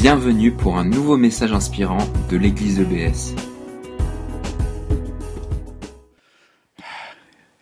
Bienvenue 0.00 0.50
pour 0.52 0.78
un 0.78 0.84
nouveau 0.84 1.16
message 1.16 1.52
inspirant 1.52 1.98
de 2.30 2.36
l'église 2.36 2.80
EBS. 2.80 3.34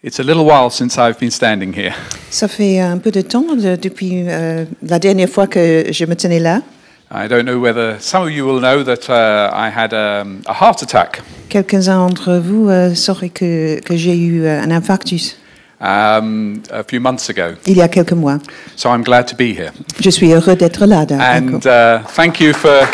It's 0.05 0.21
a 0.21 0.23
little 0.23 0.45
while 0.45 0.71
since 0.71 0.97
I've 0.97 1.19
been 1.19 1.31
standing 1.33 1.73
here. 1.77 1.93
Ça 2.31 2.47
fait 2.47 2.79
un 2.81 2.99
peu 2.99 3.11
de 3.11 3.21
temps 3.23 3.55
de- 3.57 3.77
depuis 3.77 4.23
euh, 4.29 4.65
la 4.87 4.99
dernière 4.99 5.29
fois 5.29 5.47
que 5.47 5.87
je 5.91 6.05
me 6.05 6.15
tenais 6.15 6.39
là. 6.39 6.63
I 7.11 7.27
don't 7.29 7.45
know 7.45 7.59
whether 7.59 7.97
some 8.01 8.23
of 8.23 8.31
you 8.31 8.45
will 8.47 8.61
know 8.61 8.85
that 8.85 9.09
uh, 9.09 9.51
I 9.53 9.71
had 9.75 9.93
um, 9.95 10.41
a 10.47 10.53
heart 10.53 10.83
attack 10.83 11.23
Quelques-uns 11.49 11.97
d'entre 12.07 12.35
vous 12.37 12.69
euh, 12.69 12.95
sauraient 12.95 13.31
que, 13.31 13.81
que 13.81 13.97
j'ai 13.97 14.17
eu 14.17 14.45
euh, 14.45 14.61
un 14.63 14.71
infarctus 14.71 15.38
um, 15.81 16.63
a 16.71 16.83
few 16.83 17.01
months 17.01 17.29
ago, 17.31 17.57
il 17.67 17.77
y 17.77 17.83
a 17.83 17.89
quelques 17.89 18.13
mois. 18.13 18.39
so 18.77 18.91
I'm 18.91 19.03
glad 19.03 19.27
to 19.29 19.37
be 19.37 19.55
here. 19.55 19.73
Je 20.01 20.11
suis 20.11 20.33
heureux 20.33 20.57
d'être 20.57 20.87
là. 20.87 21.07
And 21.11 21.61
uh, 21.67 22.05
thank 22.15 22.41
you 22.41 22.53
for. 22.53 22.87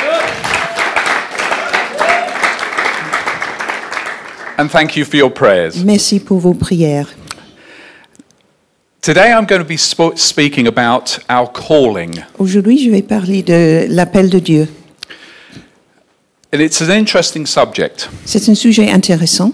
And 4.57 4.69
thank 4.69 4.97
you 4.97 5.05
for 5.05 5.17
your 5.17 5.31
prayers. 5.31 5.85
Merci 5.85 6.21
pour 6.21 6.39
vos 6.39 6.55
prières. 6.55 7.09
Today 9.03 9.33
I'm 9.33 9.45
going 9.45 9.61
to 9.61 9.69
be 9.69 9.77
speaking 9.77 10.67
about 10.67 11.19
our 11.29 11.47
calling. 11.47 12.23
Aujourd'hui, 12.39 12.79
je 12.79 12.91
vais 12.91 13.03
parler 13.03 13.43
de 13.43 13.87
l'appel 13.91 14.31
de 14.31 14.39
Dieu. 14.39 14.69
And 16.55 16.61
it's 16.61 16.81
an 16.81 16.91
interesting 16.91 17.47
subject. 17.47 18.09
C'est 18.25 18.49
un 18.49 18.55
sujet 18.55 18.91
intéressant. 18.91 19.53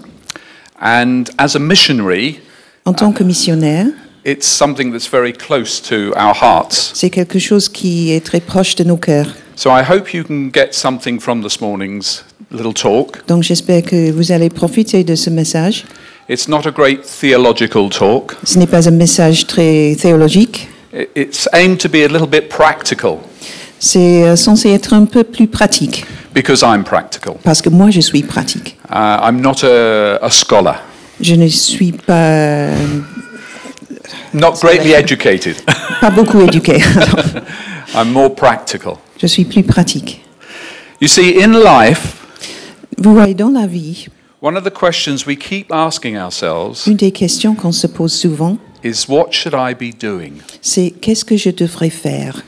And 0.79 1.25
as 1.37 1.55
a 1.55 1.59
missionary, 1.59 2.39
En 2.85 2.93
tant 2.93 3.11
que 3.11 3.23
missionnaire, 3.23 3.85
it's 4.25 4.47
something 4.47 4.91
that's 4.91 5.07
very 5.07 5.33
close 5.33 5.81
to 5.81 6.11
our 6.17 6.35
hearts. 6.41 6.91
c'est 6.95 7.09
quelque 7.09 7.39
chose 7.39 7.69
qui 7.69 8.11
est 8.11 8.25
très 8.25 8.39
proche 8.39 8.75
de 8.75 8.83
nos 8.83 8.97
cœurs. 8.97 9.27
So 9.55 9.69
I 9.69 9.83
hope 9.87 10.13
you 10.13 10.23
can 10.23 10.49
get 10.53 10.73
something 10.73 11.19
from 11.19 11.43
this 11.43 11.61
morning's 11.61 12.23
little 12.51 12.73
talk. 12.73 13.25
Donc 13.27 13.43
j'espère 13.43 13.83
que 13.83 14.11
vous 14.11 14.31
allez 14.31 14.49
profiter 14.49 15.03
de 15.03 15.15
ce 15.15 15.29
message. 15.29 15.85
It's 16.29 16.47
not 16.47 16.65
a 16.65 16.71
great 16.71 17.01
theological 17.03 17.89
talk. 17.89 18.35
Ce 18.43 18.57
n'est 18.57 18.67
pas 18.67 18.87
un 18.87 18.91
message 18.91 19.45
très 19.47 19.95
théologique. 20.01 20.67
It's 21.15 21.47
aimed 21.53 21.77
to 21.79 21.87
be 21.89 22.03
a 22.03 22.07
little 22.07 22.27
bit 22.27 22.49
practical 22.49 23.17
C'est 23.79 24.23
euh, 24.23 24.35
censé 24.35 24.69
être 24.69 24.93
un 24.93 25.05
peu 25.05 25.23
plus 25.23 25.47
pratique. 25.47 26.05
because 26.33 26.61
I'm 26.61 26.83
practical. 26.83 27.35
Parce 27.43 27.61
que 27.61 27.69
moi, 27.69 27.89
je 27.91 27.99
suis 28.01 28.23
pratique. 28.23 28.77
Uh, 28.89 29.19
I'm 29.23 29.39
not 29.41 29.63
a, 29.63 30.17
a 30.21 30.29
scholar, 30.29 30.81
Je 31.21 31.35
ne 31.35 31.47
suis 31.47 31.91
pas, 31.91 32.31
euh, 32.31 32.75
not 34.33 34.53
greatly 34.61 34.93
educated. 34.93 35.55
pas 35.99 36.09
beaucoup 36.09 36.41
éduquée. 36.47 36.79
I'm 37.95 38.11
more 38.11 38.33
practical. 38.33 38.93
je 39.21 39.27
suis 39.27 39.45
plus 39.45 39.63
pratique. 39.63 40.21
You 40.99 41.07
see, 41.07 41.41
in 41.41 41.53
life, 41.53 42.17
Vous 42.97 43.13
voyez, 43.13 43.33
dans 43.33 43.49
la 43.49 43.65
vie, 43.67 44.07
one 44.41 44.55
of 44.57 44.63
the 44.63 44.71
questions 44.71 45.25
we 45.27 45.35
keep 45.37 45.71
asking 45.71 46.17
ourselves 46.17 46.83
une 46.87 46.95
des 46.97 47.11
questions 47.11 47.55
qu'on 47.55 47.71
se 47.71 47.87
pose 47.87 48.13
souvent, 48.13 48.57
is 48.83 49.05
what 49.07 49.27
should 49.31 49.55
I 49.57 49.73
be 49.73 49.93
doing? 49.97 50.33
c'est 50.61 50.91
qu'est-ce 51.01 51.25
que 51.25 51.37
je 51.37 51.49
devrais 51.49 51.89
faire? 51.89 52.41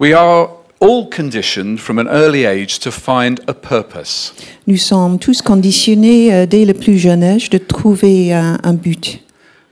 We 0.00 0.12
are 0.14 0.48
all 0.84 1.06
conditioned 1.08 1.80
from 1.80 1.98
an 1.98 2.06
early 2.08 2.44
age 2.44 2.78
to 2.80 2.90
find 2.90 3.40
a 3.48 3.54
purpose. 3.54 4.34
Nous 4.66 4.76
sommes 4.76 5.18
tous 5.18 5.40
conditionnés 5.40 6.32
euh, 6.32 6.46
dès 6.46 6.64
le 6.66 6.74
plus 6.74 6.98
jeune 6.98 7.22
âge 7.24 7.48
de 7.50 7.58
trouver 7.58 8.32
un, 8.34 8.58
un 8.62 8.74
but, 8.74 9.20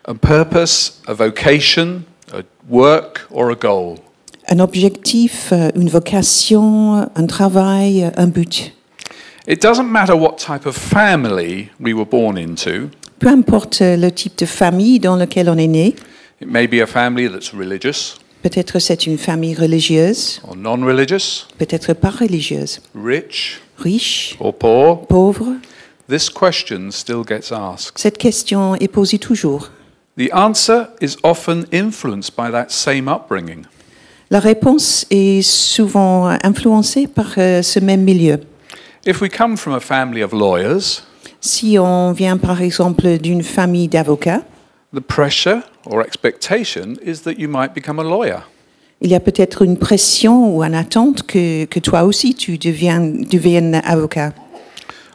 A 0.05 0.15
purpose, 0.15 1.01
a 1.07 1.13
vocation, 1.15 2.03
a 2.33 2.43
work, 2.69 3.27
or 3.31 3.51
a 3.51 3.55
goal. 3.55 3.97
un 4.49 4.59
objectif, 4.59 5.51
euh, 5.53 5.71
une 5.77 5.89
vocation, 5.89 7.09
un 7.15 7.27
travail, 7.27 8.11
un 8.17 8.27
but. 8.27 8.73
It 9.47 9.61
doesn't 9.63 9.89
matter 9.91 10.15
what 10.15 10.37
type 10.39 10.67
of 10.67 10.77
family 10.77 11.69
we 11.79 11.93
were 11.93 12.07
born 12.07 12.39
into. 12.39 12.89
Peu 13.19 13.29
importe 13.29 13.81
le 13.83 14.11
type 14.11 14.37
de 14.39 14.47
famille 14.47 14.99
dans 14.99 15.17
laquelle 15.17 15.49
on 15.51 15.59
est 15.59 15.69
né, 15.69 15.95
It 16.41 16.49
may 16.49 16.67
be 16.67 16.81
a 16.83 16.87
family 16.87 17.29
that's 17.29 17.53
religious 17.55 18.17
peut-être 18.43 18.79
c'est 18.79 19.07
une 19.07 19.19
famille 19.19 19.55
religieuse, 19.55 20.41
or 20.47 20.57
non 20.57 20.85
religious, 20.85 21.47
peut-être 21.59 21.95
pas 21.95 22.11
religieuse, 22.11 22.81
rich 22.95 23.61
riche, 23.79 24.37
or 24.41 24.55
poor. 24.55 25.07
pauvre. 25.07 25.57
This 26.09 26.29
question 26.29 26.91
still 26.91 27.23
gets 27.27 27.53
asked. 27.53 27.99
Cette 27.99 28.19
question 28.19 28.75
est 28.77 28.89
posée 28.89 29.19
toujours. 29.19 29.71
The 30.19 30.31
answer 30.33 30.89
is 31.01 31.17
often 31.23 31.65
influenced 31.73 32.37
by 32.37 32.51
that 32.51 32.67
same 32.69 33.09
upbringing. 33.09 33.65
La 34.31 34.41
réponse 34.41 35.07
est 35.11 35.43
souvent 35.43 36.29
influencée 36.43 37.07
par 37.07 37.33
euh, 37.39 37.63
ce 37.63 37.79
même 37.81 38.03
milieu. 38.03 38.41
If 39.07 39.21
we 39.21 39.31
come 39.31 39.57
from 39.57 39.75
a 39.75 39.81
family 39.81 40.23
of 40.23 40.33
lawyers, 40.33 41.03
Si 41.45 41.77
on 41.77 42.13
vient 42.13 42.37
par 42.37 42.63
exemple 42.63 43.19
d'une 43.19 43.43
famille 43.43 43.89
d'avocats, 43.89 44.43
the 44.95 45.01
pressure 45.01 45.63
or 45.87 46.03
expectation 46.05 46.99
is 47.05 47.23
that 47.23 47.39
you 47.39 47.49
might 47.49 47.75
become 47.75 47.99
a 47.99 48.05
lawyer. 48.05 48.43
il 49.01 49.11
y 49.11 49.15
a 49.17 49.21
peut-être 49.21 49.63
une 49.63 49.77
pression 49.79 50.55
ou 50.57 50.63
une 50.63 50.75
attente 50.75 51.25
que, 51.25 51.65
que 51.65 51.81
toi 51.81 52.05
aussi 52.05 52.35
tu 52.35 52.57
deviennes, 52.59 53.25
deviennes 53.25 53.81
avocat. 53.85 54.33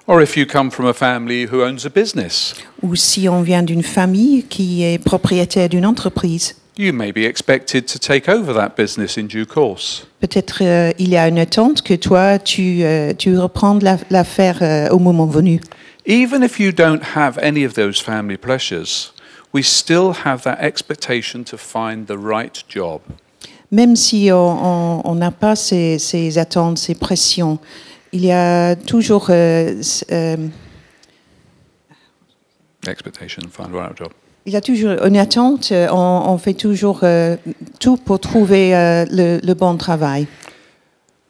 Or 0.07 0.21
if 0.21 0.35
you 0.37 0.45
come 0.45 0.71
from 0.71 0.87
a 0.87 0.93
family 0.93 1.45
who 1.45 1.61
owns 1.63 1.85
a 1.85 1.89
business, 1.89 2.53
Ou 2.81 2.95
si 2.95 3.27
on 3.29 3.41
vient 3.41 3.63
d'une 3.63 3.83
famille 3.83 4.43
qui 4.49 4.83
est 4.83 4.97
propriétaire 5.03 5.67
d'une 5.69 5.85
entreprise, 5.85 6.55
you 6.77 6.91
may 6.93 7.11
be 7.11 7.25
expected 7.25 7.85
to 7.87 7.97
take 7.99 8.29
over 8.29 8.53
that 8.53 8.73
business 8.77 9.17
in 9.17 9.23
due 9.27 9.45
course. 9.45 10.05
peut-être 10.21 10.59
euh, 10.63 10.91
il 10.99 11.09
y 11.09 11.17
a 11.17 11.27
une 11.27 11.39
attente 11.39 11.81
que 11.81 11.93
toi 11.93 12.39
tu, 12.39 12.83
euh, 12.83 13.13
tu 13.17 13.37
reprends 13.37 13.79
la- 13.81 13.97
l'affaire 14.09 14.59
euh, 14.61 14.89
au 14.89 14.99
moment 14.99 15.25
venu. 15.27 15.59
Even 16.05 16.41
if 16.43 16.59
you 16.59 16.71
don't 16.71 17.01
have 17.15 17.37
any 17.41 17.65
of 17.65 17.73
those 17.73 17.99
family 18.01 18.37
pressures, 18.37 19.13
we 19.53 19.63
still 19.63 20.13
have 20.25 20.43
that 20.43 20.59
expectation 20.61 21.43
to 21.45 21.57
find 21.57 22.07
the 22.07 22.17
right 22.17 22.63
job. 22.67 23.01
Même 23.71 23.95
si 23.95 24.29
on 24.31 25.15
n'a 25.15 25.31
pas 25.31 25.55
ces, 25.55 25.99
ces 25.99 26.37
attentes, 26.37 26.77
ces 26.77 26.95
pressions, 26.95 27.59
il 28.13 28.23
y 28.23 28.31
a 28.31 28.75
toujours 28.75 29.27
euh, 29.29 29.81
euh, 30.11 30.37
Expectation 32.87 33.41
to 33.41 33.49
find 33.49 33.71
the 33.71 33.75
right 33.75 33.97
job. 33.97 34.13
Il 34.45 34.53
y 34.53 34.55
a 34.55 34.61
toujours 34.61 35.03
une 35.03 35.17
attente, 35.17 35.73
euh, 35.73 35.89
on, 35.91 36.23
on 36.29 36.37
fait 36.37 36.53
toujours 36.53 37.01
euh, 37.03 37.35
tout 37.81 37.97
pour 37.97 38.21
trouver 38.21 38.71
le, 39.11 39.45
le 39.45 39.53
bon 39.53 39.75
travail. 39.75 40.27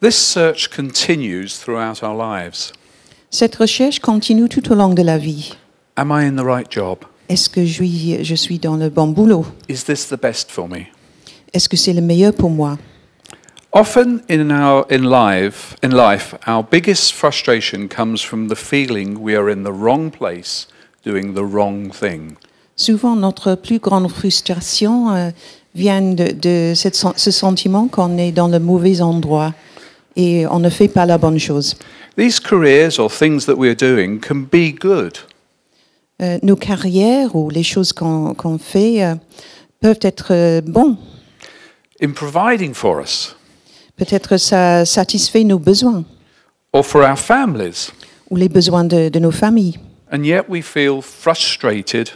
This 0.00 0.14
search 0.14 0.68
continues 0.68 1.48
throughout 1.60 2.04
our 2.04 2.14
lives. 2.14 2.70
Cette 3.30 3.56
recherche 3.56 3.98
continue 3.98 4.48
tout 4.48 4.70
au 4.70 4.76
long 4.76 4.94
de 4.94 5.02
la 5.02 5.18
vie. 5.18 5.56
Am 5.96 6.12
I 6.12 6.24
in 6.24 6.36
the 6.36 6.44
right 6.46 6.70
job? 6.70 6.98
Est-ce 7.28 7.50
que 7.50 7.64
je 7.64 7.72
suis, 7.72 8.24
je 8.24 8.34
suis 8.34 8.58
dans 8.58 8.76
le 8.76 8.88
bon 8.88 9.08
boulot? 9.08 9.44
Is 9.68 9.84
this 9.84 10.08
the 10.08 10.20
best 10.20 10.50
for 10.50 10.68
me? 10.68 10.86
Est-ce 11.52 11.68
que 11.68 11.76
c'est 11.76 11.92
le 11.92 12.00
meilleur 12.00 12.32
pour 12.32 12.50
moi? 12.50 12.78
Often 13.72 14.22
in 14.30 14.50
our 14.50 14.86
in 14.90 15.02
life, 15.10 15.76
in 15.82 15.90
life, 15.90 16.34
our 16.46 16.64
biggest 16.64 17.12
frustration 17.12 17.86
comes 17.86 18.22
from 18.22 18.48
the 18.48 18.56
feeling 18.56 19.18
we 19.18 19.36
are 19.36 19.50
in 19.50 19.62
the 19.62 19.72
wrong 19.72 20.10
place, 20.10 20.66
doing 21.04 21.34
the 21.34 21.44
wrong 21.44 21.90
thing. 21.90 22.36
Souvent, 22.76 23.14
notre 23.14 23.56
plus 23.56 23.78
grande 23.78 24.10
frustration 24.10 25.10
euh, 25.10 25.30
vient 25.74 26.00
de, 26.00 26.32
de 26.32 26.72
cette 26.74 26.96
ce 26.96 27.30
sentiment 27.30 27.88
qu'on 27.88 28.16
est 28.16 28.32
dans 28.32 28.48
le 28.48 28.58
mauvais 28.58 29.02
endroit 29.02 29.52
et 30.16 30.46
on 30.46 30.60
ne 30.60 30.70
fait 30.70 30.88
pas 30.88 31.04
la 31.04 31.18
bonne 31.18 31.38
chose. 31.38 31.76
These 32.16 32.40
careers 32.40 32.98
or 32.98 33.10
things 33.10 33.44
that 33.44 33.56
we're 33.56 33.76
doing 33.76 34.18
can 34.18 34.46
be 34.50 34.72
good, 34.72 35.18
Euh, 36.20 36.38
nos 36.42 36.56
carrières 36.56 37.36
ou 37.36 37.48
les 37.48 37.62
choses 37.62 37.92
qu'on 37.92 38.58
fait 38.58 39.04
euh, 39.04 39.14
peuvent 39.80 40.00
être 40.02 40.32
euh, 40.32 40.60
bons. 40.60 40.96
in 42.02 42.10
providing 42.12 42.74
for 42.74 43.00
us 43.00 43.36
Peut-être 43.96 44.36
ça 44.36 44.84
satisfait 44.84 45.44
nos 45.44 45.60
besoins. 45.60 46.04
or 46.72 46.84
for 46.84 47.02
our 47.02 47.16
families, 47.16 47.92
ou 48.30 48.36
les 48.36 48.48
besoins 48.48 48.82
de, 48.84 49.08
de 49.08 49.18
nos 49.20 49.30
familles. 49.30 49.78
and 50.12 50.24
yet 50.24 50.42
we 50.48 50.60
feel 50.60 51.00
frustrated 51.00 52.10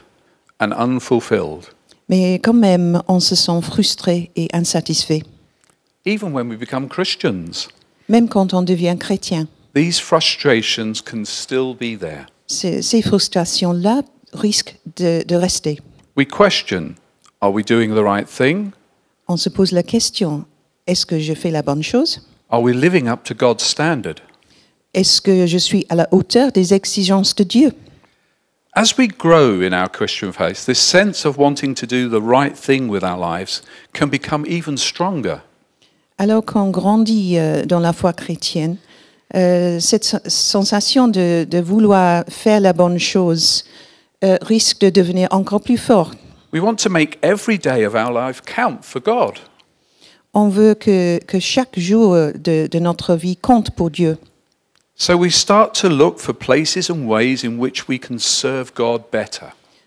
and 0.61 0.73
unfulfilled, 0.73 1.67
Mais 2.09 2.41
quand 2.41 2.55
même, 2.55 3.01
on 3.07 3.21
se 3.21 3.37
sent 3.37 3.63
frustré 3.63 4.33
et 4.35 4.49
insatisfait, 4.53 5.23
even 6.05 6.33
when 6.33 6.49
we 6.49 6.57
become 6.59 6.89
Christians. 6.89 7.69
même 8.09 8.29
quand 8.29 8.53
on 8.53 8.63
devient 8.63 8.97
chrétien. 8.99 9.47
These 9.77 10.01
frustrations 10.01 10.95
can 11.05 11.25
still 11.25 11.73
be 11.75 11.97
there. 11.97 12.27
Ces, 12.47 12.83
ces 12.83 13.03
frustrations-là 13.03 14.03
risquent 14.33 14.79
de, 14.97 15.23
de 15.27 15.37
rester. 15.37 15.81
We 16.17 16.27
question 16.27 16.95
are 17.41 17.53
we 17.53 17.65
doing 17.65 17.95
the 17.95 18.05
right 18.05 18.27
thing? 18.27 18.71
On 19.29 19.37
se 19.37 19.49
pose 19.49 19.73
la 19.73 19.83
question, 19.83 20.45
est-ce 20.87 21.07
que 21.07 21.19
je 21.19 21.35
fais 21.35 21.51
la 21.51 21.63
bonne 21.63 21.83
chose? 21.83 22.21
Are 22.51 22.61
we 22.61 22.75
living 22.75 23.09
up 23.09 23.25
to 23.25 23.35
God's 23.35 23.65
standard? 23.65 24.17
Est-ce 24.95 25.23
que 25.23 25.47
je 25.47 25.59
suis 25.59 25.87
à 25.89 25.95
la 25.95 26.09
hauteur 26.13 26.53
des 26.53 26.75
exigences 26.75 27.35
de 27.35 27.45
Dieu? 27.45 27.73
As 28.75 28.95
we 28.99 29.07
grow 29.07 29.61
in 29.63 29.73
our 29.73 29.91
Christian 29.91 30.33
faith, 30.33 30.65
this 30.67 30.79
sense 30.79 31.27
of 31.27 31.39
wanting 31.39 31.75
to 31.75 31.87
do 31.87 32.09
the 32.09 32.23
right 32.23 32.55
thing 32.55 32.89
with 32.89 33.03
our 33.03 33.19
lives 33.19 33.63
can 33.93 34.07
become 34.07 34.47
even 34.47 34.77
stronger. 34.77 35.41
Alors 36.19 36.45
qu'on 36.45 36.71
grandit 36.71 37.39
euh, 37.39 37.65
dans 37.65 37.81
la 37.81 37.93
foi 37.93 38.13
chrétienne, 38.13 38.77
euh, 39.35 39.81
cette 39.81 40.05
sen- 40.05 40.21
sensation 40.27 41.09
de, 41.09 41.45
de 41.45 41.59
vouloir 41.61 42.25
faire 42.29 42.61
la 42.61 42.73
bonne 42.73 42.99
chose 42.99 43.65
euh, 44.25 44.37
risque 44.43 44.81
de 44.81 44.91
devenir 44.91 45.29
encore 45.31 45.61
plus 45.61 45.79
forte. 45.79 46.17
We 46.53 46.63
want 46.63 46.77
to 46.77 46.91
make 46.91 47.19
every 47.23 47.59
day 47.59 47.87
of 47.87 47.95
our 47.95 48.13
life 48.13 48.43
count 48.43 48.83
for 48.83 49.01
God. 49.01 49.39
On 50.35 50.49
veut 50.49 50.75
que, 50.75 51.19
que 51.27 51.39
chaque 51.41 51.79
jour 51.79 52.15
de, 52.35 52.67
de 52.67 52.79
notre 52.79 53.15
vie 53.15 53.37
compte 53.37 53.71
pour 53.71 53.91
Dieu. 53.91 54.17
So 54.95 55.15
we 55.17 55.31
start 55.35 55.75
to 55.81 55.89
look 55.89 56.19
for 56.19 56.35
places 56.35 56.91
and 56.91 57.07
ways 57.07 57.43
in 57.43 57.59
which 57.59 57.89
we 57.89 57.99
can 57.99 58.19
serve 58.19 58.73
God 58.75 59.03
better. 59.11 59.47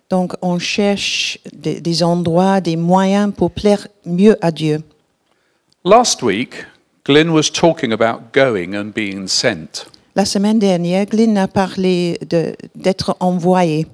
Donc 0.10 0.34
on 0.42 0.60
cherche 0.60 1.40
des, 1.54 1.80
des 1.82 2.04
endroits, 2.04 2.62
des 2.62 2.76
moyens 2.76 3.32
pour 3.36 3.52
plaire 3.52 3.88
mieux 4.06 4.38
à 4.42 4.52
Dieu. 4.52 4.82
Last 5.84 6.22
week, 6.22 6.66
Glyn 7.06 7.30
was 7.32 7.52
talking 7.52 7.92
about 7.94 8.34
going 8.34 8.74
and 8.76 8.92
being 8.94 9.28
sent. 9.28 9.86
La 10.16 10.26
semaine 10.26 10.58
dernière, 10.60 11.06
a 11.38 11.48
parlé 11.48 12.18
d'être 12.76 13.16
envoyé. 13.20 13.86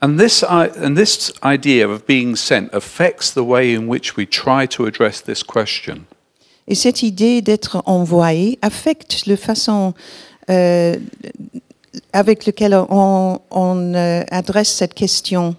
And 0.00 0.16
this, 0.16 0.44
i- 0.48 0.70
and 0.82 0.94
this 0.94 1.32
idea 1.44 1.86
of 1.88 2.06
being 2.06 2.36
sent 2.36 2.68
affects 2.72 3.32
the 3.34 3.40
way 3.42 3.74
in 3.74 3.88
which 3.88 4.16
we 4.16 4.26
try 4.26 4.66
to 4.68 4.86
address 4.86 5.22
this 5.22 5.42
question. 5.42 6.04
Et 6.68 6.74
cette 6.74 7.02
idée 7.02 7.42
d'être 7.42 7.82
envoyé 7.86 8.58
affecte 8.62 9.26
la 9.26 9.36
façon 9.36 9.92
euh, 10.48 10.96
avec 12.12 12.46
laquelle 12.46 12.74
on, 12.88 13.40
on, 13.50 13.94
euh, 13.94 14.22
adresse 14.30 14.68
cette 14.72 14.94
question. 14.94 15.54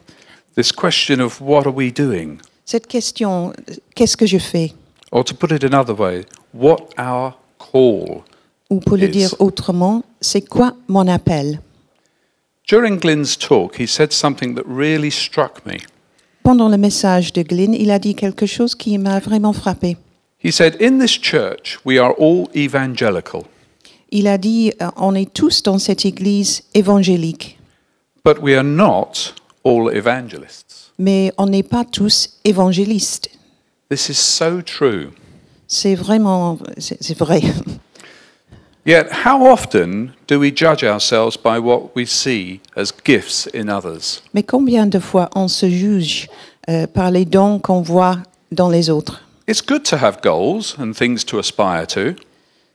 This 0.56 0.72
question 0.72 1.20
of 1.20 1.40
what 1.42 1.68
are 1.68 1.76
we 1.76 1.92
doing? 1.94 2.38
Cette 2.66 2.88
question, 2.88 3.50
euh, 3.70 3.74
qu'est-ce 3.96 4.16
que 4.18 4.26
je 4.26 4.38
fais? 4.40 4.74
Or 5.12 5.24
to 5.26 5.34
put 5.36 5.52
it 5.52 5.64
another 5.64 6.00
way, 6.00 6.24
what 6.54 6.88
our 6.98 7.34
call? 7.58 8.24
Ou 8.70 8.80
pour 8.80 8.98
le 8.98 9.08
dire 9.08 9.34
autrement, 9.40 10.04
c'est 10.22 10.42
quoi 10.48 10.74
mon 10.88 11.08
appel? 11.08 11.60
During 12.68 13.00
Glyn's 13.00 13.36
talk, 13.36 13.80
he 13.80 13.88
said 13.88 14.12
something 14.12 14.54
that 14.56 14.64
really 14.68 15.10
struck 15.10 15.66
me. 15.66 15.78
Pendant 16.44 16.70
le 16.70 16.78
message 16.78 17.34
de 17.34 17.42
Glenn, 17.42 17.74
il 17.74 17.90
a 17.92 17.98
dit 18.00 18.14
quelque 18.16 18.46
chose 18.46 18.76
qui 18.76 18.98
m'a 18.98 19.20
vraiment 19.20 19.54
frappé. 19.54 19.98
He 20.44 20.52
said, 20.52 20.78
In 20.82 21.00
this 21.00 21.20
church, 21.20 21.80
we 21.84 21.98
are 22.00 22.14
all 22.20 22.48
evangelical, 22.56 23.44
Il 24.12 24.28
a 24.28 24.38
dit, 24.38 24.72
euh, 24.82 24.90
on 24.98 25.14
est 25.16 25.32
tous 25.34 25.62
dans 25.64 25.78
cette 25.80 26.06
église 26.06 26.64
évangélique, 26.74 27.60
but 28.24 28.40
we 28.42 28.56
are 28.56 28.64
not 28.64 29.34
all 29.64 29.92
evangelists. 29.96 30.92
mais 30.98 31.32
on 31.38 31.48
n'est 31.48 31.64
pas 31.64 31.84
tous 31.86 32.40
évangélistes. 32.46 33.30
This 33.90 34.10
is 34.10 34.16
so 34.18 34.62
true. 34.62 35.12
C'est 35.72 35.94
vraiment, 35.94 36.58
c'est 36.80 37.18
vrai. 37.18 37.42
Yet, 38.88 39.06
how 39.24 39.46
often 39.46 40.14
do 40.28 40.40
we 40.40 40.52
judge 40.52 40.84
ourselves 40.84 41.38
by 41.38 41.60
what 41.60 41.92
we 41.96 42.08
see 42.08 42.60
as 42.76 42.92
gifts 43.06 43.48
in 43.54 43.70
others? 43.70 44.24
Mais 44.34 44.42
combien 44.42 44.88
de 44.88 44.98
fois 44.98 45.30
on 45.36 45.48
se 45.48 45.70
juge 45.70 46.28
euh, 46.68 46.88
par 46.88 47.12
les 47.12 47.26
dons 47.26 47.60
qu'on 47.60 47.82
voit 47.82 48.18
dans 48.52 48.70
les 48.70 48.90
autres 48.90 49.22
It's 49.48 49.62
good 49.62 49.84
to 49.84 49.96
have 49.96 50.22
goals 50.24 50.76
and 50.80 50.94
things 50.94 51.24
to 51.26 51.38
aspire 51.38 51.86
to, 51.88 52.16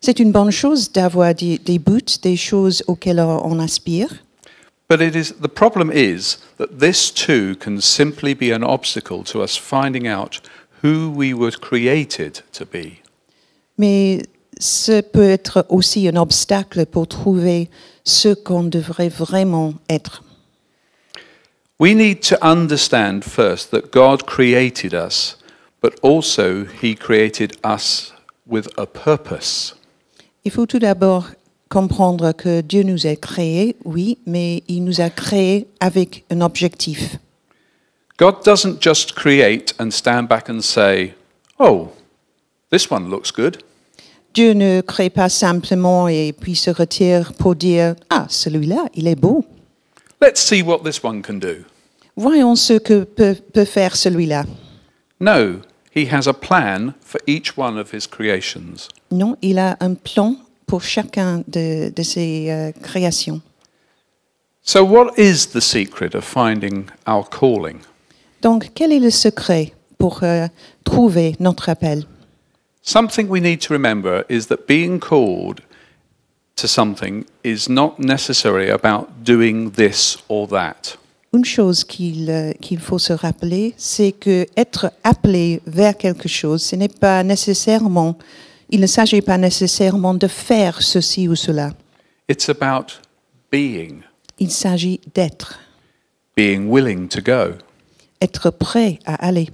C'est 0.00 0.20
une 0.20 0.30
bonne 0.30 0.52
chose 0.52 0.92
d'avoir 0.92 1.34
des, 1.34 1.58
des 1.58 1.80
buts, 1.80 2.20
des 2.22 2.36
choses 2.36 2.84
auxquelles 2.86 3.20
on 3.20 3.58
aspire, 3.58 4.08
but 4.88 5.00
it 5.00 5.16
is, 5.16 5.32
the 5.40 5.48
problem 5.48 5.90
is 5.90 6.36
that 6.58 6.78
this 6.78 7.10
too 7.10 7.56
can 7.56 7.80
simply 7.80 8.34
be 8.34 8.52
an 8.52 8.62
obstacle 8.62 9.24
to 9.24 9.42
us 9.42 9.56
finding 9.56 10.06
out 10.06 10.40
who 10.84 11.10
we 11.10 11.32
were 11.32 11.50
created 11.50 12.42
to 12.52 12.64
be. 12.64 13.00
mais 13.78 14.22
ce 14.58 15.00
peut 15.00 15.30
être 15.30 15.66
aussi 15.68 16.06
un 16.06 16.16
obstacle 16.16 16.86
pour 16.86 17.08
trouver 17.08 17.68
ce 18.04 18.34
qu'on 18.34 18.64
devrait 18.64 19.08
vraiment 19.08 19.74
être. 19.88 20.22
We 21.80 21.94
need 21.94 22.20
to 22.28 22.36
understand 22.40 23.22
first 23.24 23.72
that 23.72 23.90
God 23.92 24.24
created 24.24 24.92
us, 24.92 25.38
but 25.82 25.94
also 26.02 26.64
He 26.64 26.94
created 26.94 27.56
us 27.64 28.12
with 28.46 28.68
a 28.76 28.86
purpose. 28.86 29.74
Il 30.44 30.52
faut 30.52 30.66
tout 30.66 30.78
d'abord 30.78 31.26
comprendre 31.68 32.32
que 32.32 32.60
Dieu 32.60 32.84
nous 32.84 33.06
a 33.06 33.16
créés, 33.16 33.74
oui, 33.84 34.18
mais 34.26 34.62
il 34.68 34.84
nous 34.84 35.00
a 35.00 35.10
créés 35.10 35.66
avec 35.80 36.24
un 36.30 36.40
objectif. 36.42 37.18
God 38.16 38.44
doesn't 38.44 38.80
just 38.80 39.14
create 39.16 39.74
and 39.78 39.90
stand 39.90 40.28
back 40.28 40.48
and 40.48 40.60
say, 40.62 41.14
Oh, 41.58 41.90
this 42.70 42.90
one 42.90 43.10
looks 43.10 43.32
good. 43.32 43.58
Dieu 44.34 44.52
ne 44.52 44.80
crée 44.82 45.10
pas 45.10 45.28
simplement 45.28 46.08
et 46.08 46.32
puis 46.32 46.56
se 46.56 46.70
retire 46.70 47.32
pour 47.34 47.54
dire 47.54 47.94
Ah, 48.10 48.26
celui-là, 48.28 48.86
il 48.94 49.08
est 49.08 49.20
beau. 49.20 49.44
Let's 50.20 50.40
see 50.40 50.62
what 50.62 50.84
this 50.84 51.02
one 51.02 51.22
can 51.22 51.34
do. 51.38 51.64
Voyons 52.16 52.56
ce 52.56 52.78
que 52.78 53.04
peut, 53.04 53.36
peut 53.52 53.64
faire 53.64 53.96
celui-là. 53.96 54.44
No, 55.20 55.60
He 55.94 56.06
has 56.12 56.26
a 56.26 56.32
plan 56.32 56.94
for 57.00 57.20
each 57.26 57.56
one 57.56 57.78
of 57.78 57.92
His 57.92 58.06
creations. 58.06 58.88
Non, 59.12 59.36
il 59.42 59.58
a 59.58 59.76
un 59.80 59.94
plan 59.94 60.36
pour 60.66 60.82
chacun 60.82 61.44
de, 61.46 61.90
de 61.94 62.02
ses 62.02 62.50
euh, 62.50 62.72
créations. 62.82 63.40
So, 64.62 64.84
what 64.84 65.16
is 65.16 65.48
the 65.52 65.60
secret 65.60 66.14
of 66.14 66.24
finding 66.24 66.86
our 67.06 67.24
calling? 67.28 67.80
Donc, 68.44 68.72
quel 68.74 68.92
est 68.92 69.00
le 69.00 69.10
secret 69.10 69.72
pour 69.96 70.22
euh, 70.22 70.46
trouver 70.84 71.34
notre 71.40 71.70
appel? 71.70 72.04
Something 72.82 73.26
we 73.26 73.40
need 73.40 73.60
to 73.66 73.72
remember 73.72 74.24
is 74.28 74.48
that 74.48 74.66
being 74.68 75.00
called 75.00 75.62
to 76.56 76.66
something 76.66 77.24
is 77.42 77.70
not 77.70 77.94
necessarily 77.98 78.68
about 78.68 79.06
doing 79.24 79.70
this 79.70 80.18
or 80.28 80.46
that. 80.48 80.98
Une 81.32 81.46
chose 81.46 81.84
qu'il 81.84 82.28
euh, 82.28 82.52
qu'il 82.60 82.80
faut 82.80 82.98
se 82.98 83.14
rappeler, 83.14 83.72
c'est 83.78 84.12
que 84.12 84.46
être 84.58 84.92
appelé 85.02 85.62
vers 85.66 85.96
quelque 85.96 86.28
chose, 86.28 86.62
ce 86.62 86.76
n'est 86.76 86.88
pas 86.88 87.24
nécessairement, 87.24 88.18
il 88.68 88.80
ne 88.80 88.86
s'agit 88.86 89.22
pas 89.22 89.38
nécessairement 89.38 90.12
de 90.12 90.28
faire 90.28 90.82
ceci 90.82 91.28
ou 91.28 91.34
cela. 91.34 91.72
It's 92.28 92.50
about 92.50 93.00
being, 93.50 94.02
Il 94.38 94.50
s'agit 94.50 95.00
d'être, 95.14 95.58
being 96.36 96.70
willing 96.70 97.08
to 97.08 97.22
go, 97.22 97.54
être 98.24 98.50
prêt 98.50 98.98
à 99.04 99.14
aller, 99.14 99.50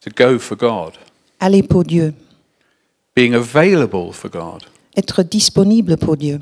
to 0.00 0.10
go 0.16 0.38
for 0.38 0.56
God, 0.56 0.94
aller 1.40 1.62
pour 1.62 1.84
Dieu, 1.84 2.14
being 3.14 3.34
available 3.34 4.12
for 4.12 4.30
God, 4.30 4.62
être 4.96 5.22
disponible 5.22 5.96
pour 5.96 6.16
Dieu, 6.16 6.40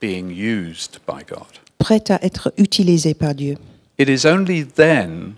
being 0.00 0.30
used 0.30 0.98
by 1.06 1.24
God. 1.24 1.46
prêt 1.78 2.10
à 2.10 2.18
être 2.24 2.52
utilisé 2.58 3.14
par 3.14 3.34
Dieu. 3.34 3.56
It 3.98 4.08
is 4.08 4.26
only 4.26 4.64
then 4.64 5.36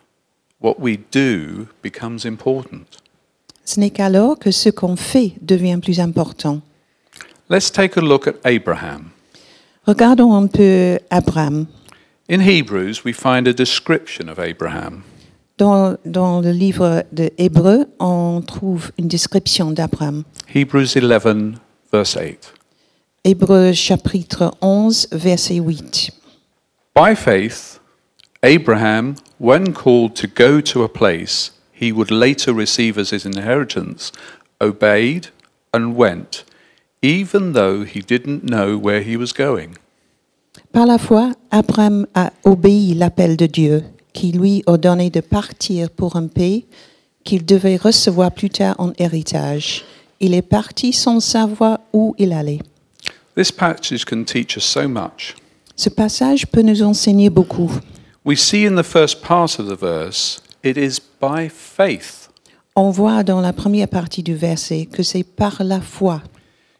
what 0.60 0.76
we 0.78 0.98
do 1.12 1.68
becomes 1.82 2.24
important. 2.24 2.86
Ce 3.64 3.80
n'est 3.80 3.90
qu'alors 3.90 4.38
que 4.38 4.50
ce 4.50 4.70
qu'on 4.70 4.96
fait 4.96 5.32
devient 5.40 5.78
plus 5.80 6.00
important. 6.00 6.60
Let's 7.50 7.70
take 7.70 7.98
a 7.98 8.00
look 8.00 8.26
at 8.26 8.34
Abraham. 8.44 9.10
Regardons 9.86 10.34
un 10.34 10.46
peu 10.46 10.98
Abraham. 11.10 11.66
In 12.28 12.40
Hebrews, 12.40 13.04
we 13.04 13.12
find 13.12 13.46
a 13.46 13.52
description 13.52 14.28
of 14.28 14.38
Abraham. 14.38 15.02
Dans, 15.56 15.96
dans 16.04 16.40
le 16.40 16.50
livre 16.50 17.04
de 17.12 17.30
Hébreu, 17.38 17.87
on 18.00 18.42
trouve 18.44 18.90
une 18.99 19.06
description 19.06 19.70
d'Abraham. 19.70 20.25
Hebrews 20.52 20.96
11, 20.96 21.54
verse 21.92 22.16
8. 22.16 22.54
Hébreu 23.25 23.73
chapitre 23.73 24.50
11, 24.61 25.08
verset 25.12 25.61
8. 25.61 26.11
By 26.94 27.14
faith, 27.14 27.80
Abraham, 28.42 29.14
when 29.38 29.73
called 29.73 30.14
to 30.16 30.26
go 30.26 30.61
to 30.61 30.82
a 30.82 30.88
place 30.88 31.52
he 31.73 31.92
would 31.92 32.11
later 32.11 32.52
receive 32.52 32.99
as 32.99 33.11
his 33.11 33.25
inheritance, 33.25 34.12
obeyed 34.61 35.28
and 35.73 35.96
went, 35.96 36.44
even 37.02 37.52
though 37.52 37.84
he 37.84 38.00
didn't 38.00 38.44
know 38.44 38.78
where 38.78 39.02
he 39.02 39.16
was 39.16 39.32
going. 39.32 39.76
Par 40.73 40.87
la 40.87 40.99
foi, 40.99 41.32
Abraham 41.52 42.06
a 42.14 42.30
obéi 42.44 42.94
l'appel 42.94 43.37
de 43.37 43.46
Dieu, 43.46 43.84
qui 44.14 44.33
lui 44.33 44.62
ordonnait 44.66 45.11
de 45.11 45.21
partir 45.21 45.90
pour 45.90 46.16
un 46.16 46.28
pays 46.28 46.64
qu'il 47.25 47.44
devait 47.44 47.76
recevoir 47.76 48.33
plus 48.33 48.49
tard 48.49 48.76
en 48.78 48.92
héritage. 48.99 49.85
Il 50.21 50.33
est 50.33 50.42
parti 50.42 50.94
sans 50.94 51.21
savoir 51.21 51.80
où 51.92 52.14
il 52.16 52.33
allait. 52.33 52.61
This 53.37 53.52
passage 53.52 54.04
can 54.06 54.25
teach 54.25 54.56
us 54.56 54.64
so 54.64 54.88
much. 54.88 55.35
Ce 55.76 55.90
passage 55.90 56.47
peut 56.47 56.62
nous 56.62 56.83
enseigner 56.83 57.28
beaucoup. 57.28 57.71
We 58.25 58.38
see 58.38 58.64
in 58.64 58.76
the 58.80 58.87
first 58.87 59.21
part 59.21 59.59
of 59.59 59.66
the 59.66 59.78
verse, 59.78 60.40
it 60.62 60.78
is 60.78 61.00
by 61.21 61.50
faith. 61.50 62.30
On 62.76 62.90
voit 62.90 63.23
dans 63.23 63.40
la 63.40 63.52
première 63.52 63.88
partie 63.88 64.23
du 64.23 64.35
verset 64.35 64.87
que 64.87 65.02
c'est 65.02 65.25
par 65.25 65.62
la 65.62 65.80
foi. 65.80 66.23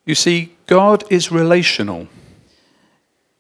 You 0.07 0.15
see, 0.15 0.51
God 0.69 1.05
is 1.11 1.29
relational, 1.31 2.07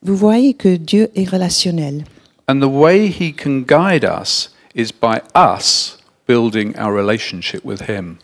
Vous 0.02 0.16
voyez 0.16 0.52
que 0.52 0.76
Dieu 0.76 1.10
est 1.14 1.28
relationnel. 1.28 2.04
And 2.48 2.60
the 2.60 2.68
way 2.68 3.08
he 3.08 3.32
can 3.32 3.64
guide 3.64 4.04
us 4.04 4.50
is 4.74 4.92
by 4.92 5.20
us 5.34 5.98
building 6.26 6.76
our 6.78 6.92
relationship 6.92 7.64
with 7.64 7.82
him. 7.88 8.18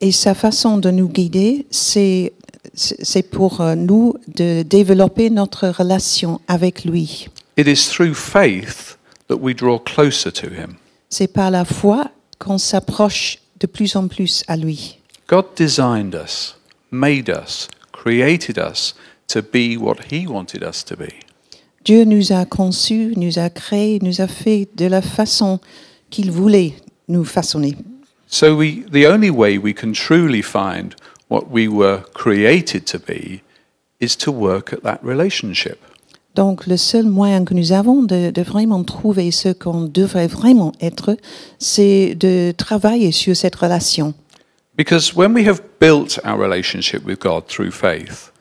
Et 0.00 0.12
sa 0.12 0.34
façon 0.34 0.76
de 0.76 0.90
nous 0.90 1.08
guider, 1.08 1.66
c'est 1.70 2.32
c'est 2.74 3.22
pour 3.22 3.60
euh, 3.60 3.74
nous 3.74 4.14
de 4.28 4.62
développer 4.62 5.30
notre 5.30 5.68
relation 5.68 6.40
avec 6.48 6.84
lui. 6.84 7.28
It 7.56 7.66
is 7.66 7.88
through 7.88 8.14
faith 8.14 8.98
that 9.28 9.36
we 9.36 9.54
draw 9.54 9.78
closer 9.78 10.30
to 10.30 10.48
Him. 10.48 10.76
C'est 11.08 11.32
par 11.32 11.50
la 11.50 11.64
foi 11.64 12.10
qu'on 12.38 12.58
s'approche 12.58 13.38
de 13.60 13.66
plus 13.66 13.96
en 13.96 14.08
plus 14.08 14.44
à 14.48 14.56
lui. 14.56 14.98
God 15.28 15.46
designed 15.56 16.14
us, 16.14 16.56
made 16.90 17.28
us, 17.28 17.68
created 17.92 18.58
us 18.58 18.94
to 19.28 19.40
be 19.42 19.76
what 19.78 20.12
He 20.12 20.26
wanted 20.26 20.62
us 20.62 20.84
to 20.84 20.96
be. 20.96 21.25
Dieu 21.86 22.04
nous 22.04 22.32
a 22.32 22.44
conçus, 22.44 23.12
nous 23.14 23.38
a 23.38 23.48
créés, 23.48 24.00
nous 24.02 24.20
a 24.20 24.26
fait 24.26 24.68
de 24.74 24.86
la 24.86 25.00
façon 25.00 25.60
qu'il 26.10 26.32
voulait 26.32 26.74
nous 27.06 27.24
façonner. 27.24 27.76
So 28.26 28.56
we, 28.56 28.84
the 28.90 29.06
only 29.06 29.30
way 29.30 29.56
we 29.56 29.72
can 29.72 29.92
truly 29.92 30.42
find 30.42 30.96
what 31.30 31.44
we 31.48 31.68
were 31.68 32.00
created 32.12 32.86
to 32.86 32.98
be 32.98 33.40
is 34.00 34.16
to 34.16 34.32
work 34.32 34.72
at 34.72 34.82
that 34.82 34.98
relationship. 35.04 35.78
Donc 36.34 36.66
le 36.66 36.76
seul 36.76 37.06
moyen 37.06 37.44
que 37.44 37.54
nous 37.54 37.70
avons 37.70 38.02
de, 38.02 38.32
de 38.32 38.42
vraiment 38.42 38.82
trouver 38.82 39.30
ce 39.30 39.52
qu'on 39.52 39.82
devrait 39.82 40.26
vraiment 40.26 40.72
être, 40.80 41.16
c'est 41.60 42.16
de 42.16 42.52
travailler 42.56 43.12
sur 43.12 43.36
cette 43.36 43.54
relation. 43.54 44.12
Because 44.76 45.14
when 45.14 45.32
we 45.32 45.46
have 45.46 45.60
built 45.80 46.18
our 46.24 46.36
relationship 46.36 47.06
with 47.06 47.20
God 47.20 47.44
through 47.46 47.70
faith, 47.70 48.32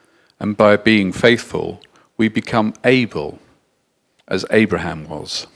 and 0.41 0.55
by 0.57 0.77
being 0.83 1.13
faithful, 1.13 1.77
we 2.19 2.29
become 2.29 2.73
able, 2.83 3.37
as 4.27 4.45
Abraham 4.51 5.05
was. 5.09 5.47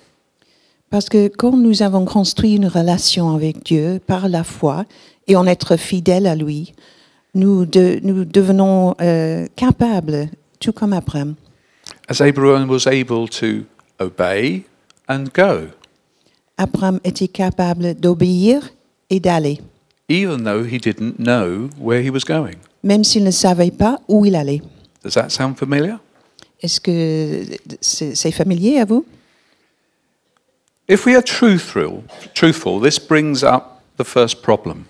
Parce 0.90 1.08
que 1.08 1.28
quand 1.28 1.56
nous 1.56 1.84
avons 1.84 2.06
construit 2.06 2.56
une 2.56 2.68
relation 2.68 3.36
avec 3.36 3.64
Dieu 3.64 4.00
par 4.08 4.28
la 4.28 4.44
foi 4.44 4.86
et 5.28 5.36
en 5.36 5.46
être 5.46 5.78
fidèle 5.78 6.26
à 6.26 6.36
lui, 6.36 6.74
nous, 7.36 7.66
de- 7.66 8.00
nous 8.02 8.26
devenons 8.26 8.96
euh, 9.00 9.46
capables, 9.56 10.30
tout 10.60 10.74
comme 10.74 10.94
Abraham. 10.94 11.36
As 12.08 12.22
Abraham 12.22 12.70
was 12.70 12.88
able 12.88 13.30
to 13.30 13.66
obey 14.00 14.64
and 15.08 15.26
go, 15.34 15.68
Abraham 16.58 17.00
était 17.04 17.28
capable 17.28 17.94
d'obéir 17.94 18.70
et 19.12 19.20
d'aller, 19.20 19.60
even 20.10 20.44
though 20.44 20.64
he 20.66 20.80
didn't 20.80 21.18
know 21.20 21.70
where 21.80 22.02
he 22.04 22.10
was 22.10 22.22
going. 22.28 22.56
même 22.84 23.04
s'il 23.04 23.24
ne 23.24 23.32
savait 23.32 23.72
pas 23.72 24.00
où 24.08 24.26
il 24.26 24.36
allait. 24.36 24.62
Does 25.04 25.14
that 25.14 25.30
sound 25.30 25.56
familiar? 25.56 26.00
Est-ce 26.62 26.80
que 26.82 27.46
c'est 27.82 28.32
familier 28.32 28.80
à 28.80 28.86
vous? 28.86 29.06
If 30.90 31.06
we 31.06 31.16
are 31.16 31.24
truthful, 31.24 32.04
truthful, 32.34 32.82
this 32.82 33.00
brings 33.00 33.44
up 33.44 33.82
the 33.98 34.04
first 34.04 34.42
problem. 34.42 34.86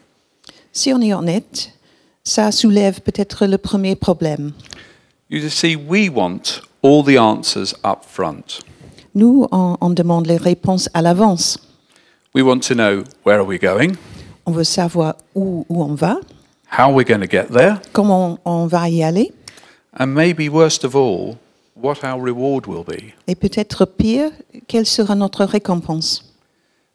Si 0.71 0.93
on 0.93 1.01
est 1.01 1.13
honnête, 1.13 1.73
ça 2.23 2.51
soulève 2.51 3.01
peut-être 3.01 3.45
le 3.45 3.57
premier 3.57 3.95
problème. 3.95 4.53
You 5.29 5.49
see, 5.49 5.75
we 5.75 6.09
want 6.09 6.61
all 6.81 7.03
the 7.03 7.17
answers 7.17 7.75
up 7.83 8.03
front. 8.07 8.61
Nous, 9.13 9.47
on, 9.51 9.77
on 9.81 9.89
demande 9.89 10.27
les 10.27 10.37
réponses 10.37 10.89
à 10.93 11.01
l'avance. 11.01 11.59
We 12.33 12.43
want 12.43 12.61
to 12.67 12.75
know 12.75 13.03
where 13.25 13.39
are 13.39 13.45
we 13.45 13.59
going, 13.59 13.97
On 14.45 14.51
veut 14.51 14.63
savoir 14.63 15.15
où, 15.35 15.65
où 15.67 15.83
on 15.83 15.95
va, 15.95 16.19
how 16.71 16.91
we're 16.91 17.03
going 17.03 17.21
to 17.21 17.29
get 17.29 17.51
there, 17.51 17.79
comment 17.91 18.39
on 18.45 18.67
va 18.67 18.87
y 18.89 19.03
aller, 19.03 19.31
and 19.99 20.07
maybe 20.07 20.47
worst 20.49 20.83
of 20.83 20.95
all, 20.95 21.37
what 21.81 22.03
our 22.03 22.21
reward 22.21 22.67
will 22.67 22.83
be. 22.83 23.13
et 23.27 23.35
peut-être 23.35 23.85
pire, 23.85 24.31
quelle 24.67 24.85
sera 24.85 25.15
notre 25.15 25.45
récompense. 25.45 26.23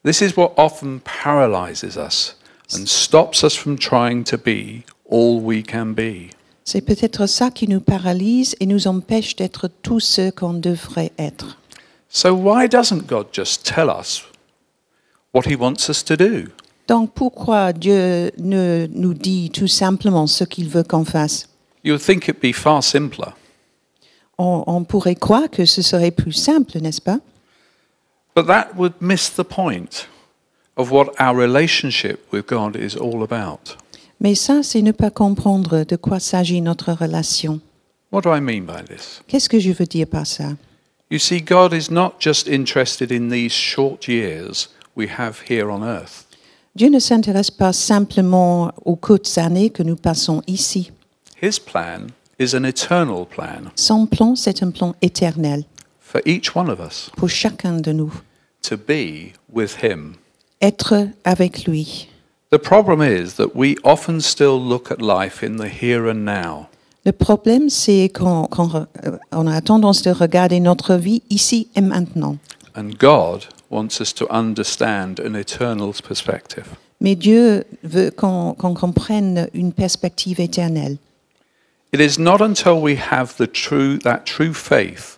This 0.04 0.20
is 0.20 0.36
what 0.36 0.52
often 0.56 1.00
paralyzes 1.00 1.96
us 1.96 2.36
and 2.74 2.86
stops 2.86 3.42
us 3.42 3.54
from 3.54 3.78
trying 3.78 4.24
to 4.24 4.36
be 4.36 4.84
all 5.10 5.40
we 5.40 5.62
can 5.62 5.94
be. 5.94 6.30
C'est 6.64 6.80
peut-être 6.80 7.26
ça 7.26 7.50
qui 7.50 7.68
nous 7.68 7.80
paralyse 7.80 8.56
et 8.60 8.66
nous 8.66 8.86
empêche 8.86 9.36
d'être 9.36 9.68
tout 9.82 10.00
ce 10.00 10.30
qu'on 10.30 10.54
devrait 10.54 11.12
être. 11.18 11.58
So, 12.08 12.32
why 12.34 12.68
doesn't 12.68 13.06
God 13.06 13.26
just 13.32 13.64
tell 13.64 13.88
us 13.88 14.24
what 15.34 15.42
He 15.46 15.56
wants 15.56 15.88
us 15.90 16.04
to 16.04 16.16
do? 16.16 16.48
Donc 16.86 17.12
pourquoi 17.14 17.72
Dieu 17.72 18.30
ne 18.38 18.86
nous 18.92 19.14
dit 19.14 19.50
tout 19.50 19.66
simplement 19.68 20.26
ce 20.26 20.44
qu'il 20.44 20.68
veut 20.68 20.82
qu'on 20.84 21.04
fasse 21.04 21.48
You 21.82 21.92
would 21.94 22.02
think 22.02 22.28
it'd 22.28 22.40
be 22.40 22.54
far 22.54 22.82
simpler. 22.82 23.28
On, 24.38 24.64
on 24.66 24.84
pourrait 24.84 25.14
croire 25.14 25.50
que 25.50 25.64
ce 25.64 25.82
serait 25.82 26.10
plus 26.10 26.32
simple, 26.32 26.78
n'est-ce 26.80 27.00
pas? 27.00 27.18
But 28.34 28.46
that 28.46 28.70
would 28.76 28.94
miss 29.00 29.30
the 29.30 29.44
point 29.44 30.08
of 30.76 30.90
what 30.90 31.12
our 31.20 31.36
relationship 31.36 32.32
with 32.32 32.46
God 32.46 32.76
is 32.76 32.96
all 32.96 33.22
about. 33.22 33.76
Mais 34.20 34.34
ça, 34.34 34.62
c'est 34.62 34.82
ne 34.82 34.92
pas 34.92 35.10
comprendre 35.10 35.84
de 35.84 35.96
quoi 35.96 36.18
s'agit 36.18 36.60
notre 36.60 36.92
relation. 36.92 37.60
What 38.10 38.22
do 38.22 38.34
I 38.34 38.40
mean 38.40 38.64
by 38.64 38.82
this? 38.84 39.20
Qu'est-ce 39.28 39.48
que 39.48 39.58
je 39.58 39.72
veux 39.72 39.86
dire 39.86 40.06
par 40.06 40.26
ça? 40.26 40.56
You 41.10 41.18
see, 41.18 41.40
God 41.40 41.72
is 41.72 41.90
not 41.90 42.14
just 42.18 42.48
interested 42.48 43.12
in 43.12 43.28
these 43.28 43.52
short 43.52 44.08
years 44.08 44.68
we 44.96 45.08
have 45.18 45.42
here 45.48 45.70
on 45.70 45.82
earth. 45.82 46.26
Dieu 46.74 46.88
ne 46.88 46.98
s'intéresse 46.98 47.52
pas 47.52 47.72
simplement 47.72 48.72
aux 48.84 48.96
courtes 48.96 49.38
années 49.38 49.70
que 49.70 49.82
nous 49.82 49.96
passons 49.96 50.42
ici. 50.48 50.90
His 51.40 51.60
plan 51.60 52.08
is 52.38 52.54
an 52.54 52.64
eternal 52.64 53.26
plan 53.26 53.70
Son 53.76 54.06
plan, 54.06 54.34
c'est 54.36 54.62
un 54.62 54.70
plan 54.70 54.94
éternel 55.02 55.64
for 56.00 56.20
each 56.24 56.54
one 56.54 56.68
of 56.70 56.78
us 56.80 57.10
pour 57.16 57.28
chacun 57.28 57.80
de 57.80 57.92
nous. 57.92 58.12
to 58.62 58.76
be 58.76 59.32
with 59.52 59.82
Him. 59.82 60.14
Être 60.62 61.08
avec 61.24 61.66
lui. 61.66 62.08
The 62.50 62.58
problem 62.58 63.02
is 63.02 63.34
that 63.34 63.54
we 63.54 63.76
often 63.84 64.20
still 64.20 64.58
look 64.58 64.90
at 64.90 65.00
life 65.02 65.42
in 65.42 65.56
the 65.56 65.68
here 65.68 66.08
and 66.08 66.24
now. 66.24 66.68
Le 67.04 67.12
problème, 67.12 67.68
c'est 67.68 68.08
qu'on 68.08 68.44
re- 68.46 68.86
euh, 69.04 69.18
on 69.32 69.46
a 69.46 69.60
tendance 69.60 70.00
de 70.02 70.10
regarder 70.10 70.60
notre 70.60 70.94
vie 70.94 71.22
ici 71.28 71.68
et 71.74 71.82
maintenant. 71.82 72.36
And 72.76 72.90
God 72.98 73.46
wants 73.70 74.00
us 74.00 74.14
to 74.14 74.26
understand 74.30 75.20
an 75.20 75.34
eternal 75.34 75.92
perspective. 76.06 76.64
Mais 77.00 77.14
Dieu 77.16 77.64
veut 77.82 78.10
qu'on 78.10 78.54
qu'on 78.54 78.72
comprenne 78.72 79.48
une 79.52 79.72
perspective 79.72 80.40
éternelle. 80.40 80.96
It 81.94 82.00
is 82.00 82.18
not 82.18 82.40
until 82.40 82.80
we 82.80 82.96
have 82.96 83.36
the 83.36 83.46
true, 83.46 83.98
that 83.98 84.26
true 84.26 84.52
faith 84.52 85.16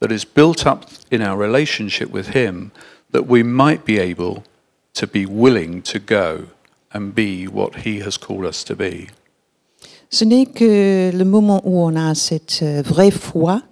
that 0.00 0.10
is 0.10 0.24
built 0.24 0.64
up 0.64 0.86
in 1.10 1.20
our 1.20 1.36
relationship 1.36 2.10
with 2.10 2.28
Him 2.28 2.72
that 3.10 3.26
we 3.26 3.42
might 3.42 3.84
be 3.84 3.98
able 3.98 4.42
to 4.94 5.06
be 5.06 5.26
willing 5.26 5.82
to 5.82 5.98
go 5.98 6.46
and 6.94 7.14
be 7.14 7.46
what 7.46 7.84
He 7.84 8.00
has 8.00 8.16
called 8.16 8.46
us 8.46 8.64
to 8.64 8.74
be. 8.74 9.10
Ce 10.08 10.24
n'est 10.24 10.46
que 10.46 11.10
le 11.12 11.24
moment 11.26 11.60
où 11.62 11.78
on 11.78 11.94
a 11.94 12.14
cette 12.14 12.62
vraie 12.62 13.10
foi 13.10 13.62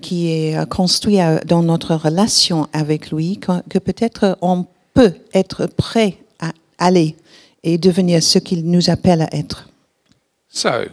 qui 0.00 0.30
est 0.30 0.66
construite 0.70 1.44
dans 1.44 1.62
notre 1.62 1.96
relation 1.96 2.66
avec 2.72 3.10
lui 3.10 3.36
que, 3.36 3.60
que 3.68 3.78
peut-être 3.78 4.38
on 4.40 4.64
peut 4.94 5.16
être 5.34 5.66
prêt 5.66 6.16
à 6.38 6.52
aller 6.78 7.14
et 7.62 7.76
devenir 7.76 8.22
ce 8.22 8.38
qu'il 8.38 8.64
nous 8.64 8.88
appelle 8.88 9.20
à 9.20 9.28
être. 9.36 9.68
So, 10.48 10.86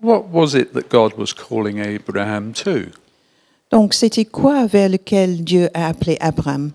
what 0.00 0.28
was 0.28 0.54
it 0.54 0.72
that 0.74 0.88
God 0.88 1.14
was 1.14 1.32
calling 1.32 1.78
Abraham 1.78 2.52
to? 2.64 2.90
Donc 3.70 3.92
c'était 3.92 4.24
quoi 4.24 4.66
vers 4.66 4.88
lequel 4.88 5.44
Dieu 5.44 5.68
a 5.74 5.88
appelé 5.88 6.16
Abraham 6.20 6.72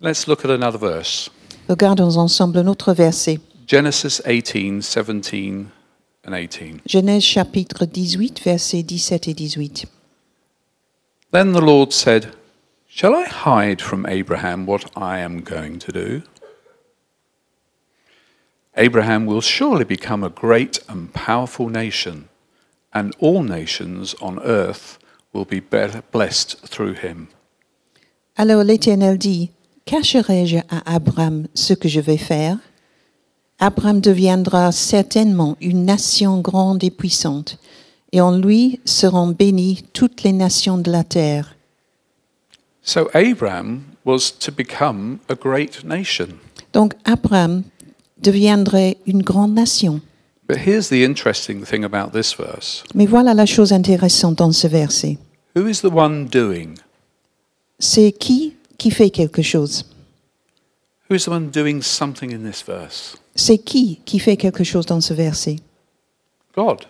Let's 0.00 0.26
look 0.26 0.44
at 0.44 0.50
another 0.50 0.78
verse 0.78 1.30
Regardons 1.68 2.16
ensemble 2.16 2.58
un 2.58 2.68
autre 2.68 2.92
verset. 2.92 3.40
Genesis 3.66 4.22
18, 4.24 4.80
17, 4.80 5.66
and 6.24 6.34
18. 6.34 6.80
Genèse 6.86 7.24
chapitre 7.24 7.86
18, 7.86 8.38
versets 8.44 8.98
17 8.98 9.46
et 9.46 9.56
18. 9.58 9.88
Then 11.32 11.52
the 11.52 11.60
Lord 11.60 11.92
said, 11.92 12.34
Shall 12.88 13.14
I 13.14 13.24
hide 13.24 13.82
from 13.82 14.06
Abraham 14.06 14.64
what 14.64 14.84
I 14.96 15.18
am 15.18 15.42
going 15.42 15.80
to 15.80 15.92
do? 15.92 16.22
Abraham 18.76 19.26
will 19.26 19.40
surely 19.40 19.84
become 19.84 20.22
a 20.22 20.30
great 20.30 20.78
and 20.88 21.12
powerful 21.12 21.68
nation, 21.68 22.28
and 22.96 23.10
all 23.20 23.42
nations 23.42 24.14
on 24.22 24.38
earth 24.42 24.98
will 25.32 25.44
be 25.44 25.60
blessed 25.60 26.56
through 26.66 26.94
him. 26.94 27.28
Alors 28.36 28.64
l'Éternel 28.64 29.18
dit, 29.18 29.50
Cacherai-je 29.84 30.58
à 30.68 30.94
Abraham 30.94 31.46
ce 31.54 31.74
que 31.74 31.88
je 31.88 32.00
vais 32.00 32.16
faire? 32.16 32.58
Abraham 33.58 34.00
deviendra 34.00 34.72
certainement 34.72 35.56
une 35.60 35.84
nation 35.84 36.40
grande 36.40 36.82
et 36.84 36.90
puissante, 36.90 37.58
et 38.12 38.20
en 38.20 38.36
lui 38.36 38.80
seront 38.84 39.28
bénies 39.28 39.84
toutes 39.92 40.22
les 40.22 40.32
nations 40.32 40.78
de 40.78 40.90
la 40.90 41.04
terre. 41.04 41.54
So 42.82 43.08
Abraham 43.14 43.82
was 44.04 44.30
to 44.40 44.52
become 44.52 45.18
a 45.28 45.34
great 45.34 45.84
nation. 45.84 46.28
Donc 46.72 46.94
Abraham 47.04 47.62
deviendrait 48.18 48.96
une 49.06 49.22
grande 49.22 49.54
nation. 49.54 50.00
But 50.48 50.58
here's 50.58 50.88
the 50.88 51.04
interesting 51.04 51.64
thing 51.64 51.84
about 51.84 52.12
this 52.12 52.34
verse 52.34 52.84
Mais 52.94 53.06
voilà 53.06 53.34
la 53.34 53.46
chose 53.46 53.72
intéressante 53.72 54.36
dans 54.36 54.52
ce 54.52 54.68
verset. 54.68 55.18
Who 55.56 55.66
is 55.66 55.80
the 55.80 55.92
one 55.92 56.26
doing? 56.26 56.76
C'est 57.78 58.12
qui 58.12 58.54
qui 58.78 58.90
fait 58.90 59.10
quelque 59.10 59.42
chose 59.42 59.84
Who 61.08 61.16
is 61.16 61.24
the 61.24 61.30
one 61.30 61.50
doing 61.50 61.82
something 61.82 62.32
in 62.32 62.48
this 62.48 62.62
verse? 62.62 63.16
C'est 63.34 63.58
qui 63.58 64.00
qui 64.04 64.18
fait 64.18 64.36
quelque 64.36 64.64
chose 64.64 64.86
dans 64.86 65.00
ce 65.00 65.14
verset 65.14 65.56
God. 66.54 66.86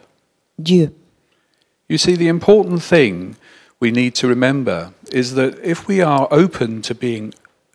Dieu. 0.59 0.93
You 1.89 1.99
see, 1.99 2.17
the 2.17 2.29
important 2.29 2.83
thing 2.83 3.37
we 3.81 3.91
need 3.91 4.15
to 4.17 4.29
remember 4.29 4.93
is 5.13 5.35
that 5.35 5.59
if 5.63 5.87
we 5.87 6.03
are 6.03 6.29
open 6.31 6.83
to 6.83 6.95
being 6.95 7.33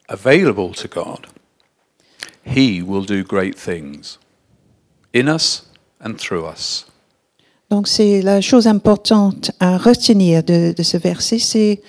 available 0.09 0.73
to 0.73 0.88
God, 0.88 1.27
He 2.43 2.81
will 2.81 3.03
do 3.03 3.23
great 3.23 3.55
things 3.55 4.19
in 5.13 5.27
us 5.27 5.63
and 6.03 6.13
through 6.15 6.46
us. 6.51 6.86
Donc 7.70 7.88
c'est 7.88 8.22
la 8.22 8.41
chose 8.41 8.67
importante 8.67 9.51
à 9.60 9.77
retenir 9.77 10.43
de, 10.43 10.74
de 10.75 10.84
ce 10.84 10.98
verset, 10.98 11.39
c'est 11.39 11.81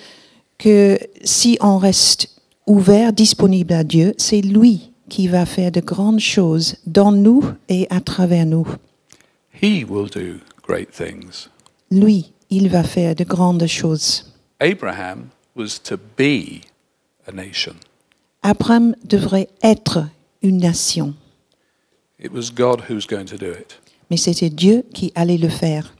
que 0.57 0.97
si 1.23 1.57
on 1.61 1.77
reste 1.77 2.29
ouvert, 2.65 3.11
disponible 3.11 3.73
à 3.73 3.83
Dieu, 3.83 4.13
c'est 4.17 4.41
lui 4.41 4.91
qui 5.09 5.27
va 5.27 5.45
faire 5.45 5.71
de 5.71 5.81
grandes 5.81 6.21
choses 6.21 6.77
dans 6.85 7.11
nous 7.11 7.43
et 7.67 7.87
à 7.89 7.99
travers 7.99 8.45
nous. 8.45 8.65
He 9.61 9.83
will 9.83 10.09
do 10.09 10.39
great 10.65 10.89
things. 10.91 11.49
Lui, 11.91 12.31
il 12.49 12.69
va 12.69 12.83
faire 12.83 13.13
de 13.15 13.23
grandes 13.23 13.67
choses. 13.67 14.31
Abraham 14.61 15.29
was 15.55 15.79
to 15.83 15.97
be 15.97 16.61
a 17.27 17.31
nation. 17.33 17.75
Abraham 18.41 18.95
devrait 19.03 19.49
être 19.61 20.05
une 20.41 20.57
nation, 20.57 21.13
It 22.19 22.31
was 22.31 22.51
God 22.51 22.83
who 22.89 22.95
was 22.95 23.05
going 23.05 23.25
to 23.25 23.37
do 23.37 23.51
it. 23.51 23.77
Mais 24.09 24.17
c'était 24.17 24.49
Dieu 24.49 24.83
qui 24.93 25.11
allait 25.15 25.37
le 25.37 25.49
faire. 25.49 25.93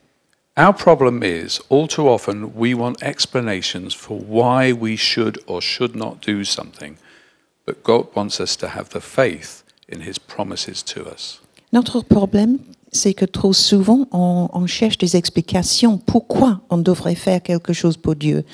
Our 0.55 0.73
problem 0.73 1.23
is, 1.23 1.59
all 1.69 1.87
too 1.87 2.07
often, 2.07 2.51
we 2.55 2.75
want 2.75 3.01
explanations 3.01 3.95
for 3.95 4.19
why 4.19 4.71
we 4.71 4.95
should 4.95 5.39
or 5.47 5.61
should 5.61 5.95
not 5.95 6.17
do 6.21 6.43
something, 6.43 6.95
but 7.65 7.83
God 7.83 8.05
wants 8.15 8.39
us 8.39 8.55
to 8.57 8.67
have 8.67 8.89
the 8.89 9.01
faith 9.01 9.63
in 9.89 10.01
His 10.01 10.19
promises 10.19 10.83
to 10.83 11.01
us. 11.11 11.41
Notre 11.71 12.01
problème, 12.01 12.59
c'est 12.91 13.15
que 13.15 13.25
trop 13.25 13.51
souvent, 13.51 14.07
on, 14.11 14.47
on 14.53 14.67
cherche 14.67 14.99
des 14.99 15.15
explications 15.15 15.97
pourquoi 15.97 16.61
on 16.69 16.77
devrait 16.77 17.15
faire 17.15 17.41
quelque 17.41 17.73
chose 17.73 17.97
pour 17.97 18.15
Dieu. 18.15 18.45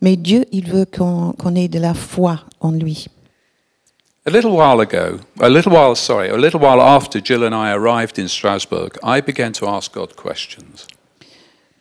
Mais 0.00 0.16
Dieu, 0.16 0.46
il 0.50 0.68
veut 0.68 0.86
qu'on 0.86 1.34
qu'on 1.38 1.54
ait 1.54 1.68
de 1.68 1.78
la 1.78 1.94
foi 1.94 2.40
en 2.58 2.72
lui. 2.72 3.06
A 4.26 4.30
little 4.30 4.52
while 4.52 4.80
ago, 4.80 5.18
a 5.40 5.50
little 5.50 5.70
while, 5.72 5.94
sorry, 5.94 6.30
a 6.30 6.36
little 6.36 6.58
while 6.58 6.80
after 6.80 7.20
Jill 7.22 7.44
and 7.44 7.54
I 7.54 7.72
arrived 7.74 8.18
in 8.18 8.26
Strasbourg, 8.26 8.96
I 9.02 9.20
began 9.20 9.52
to 9.52 9.66
ask 9.68 9.92
God 9.92 10.14
questions. 10.16 10.86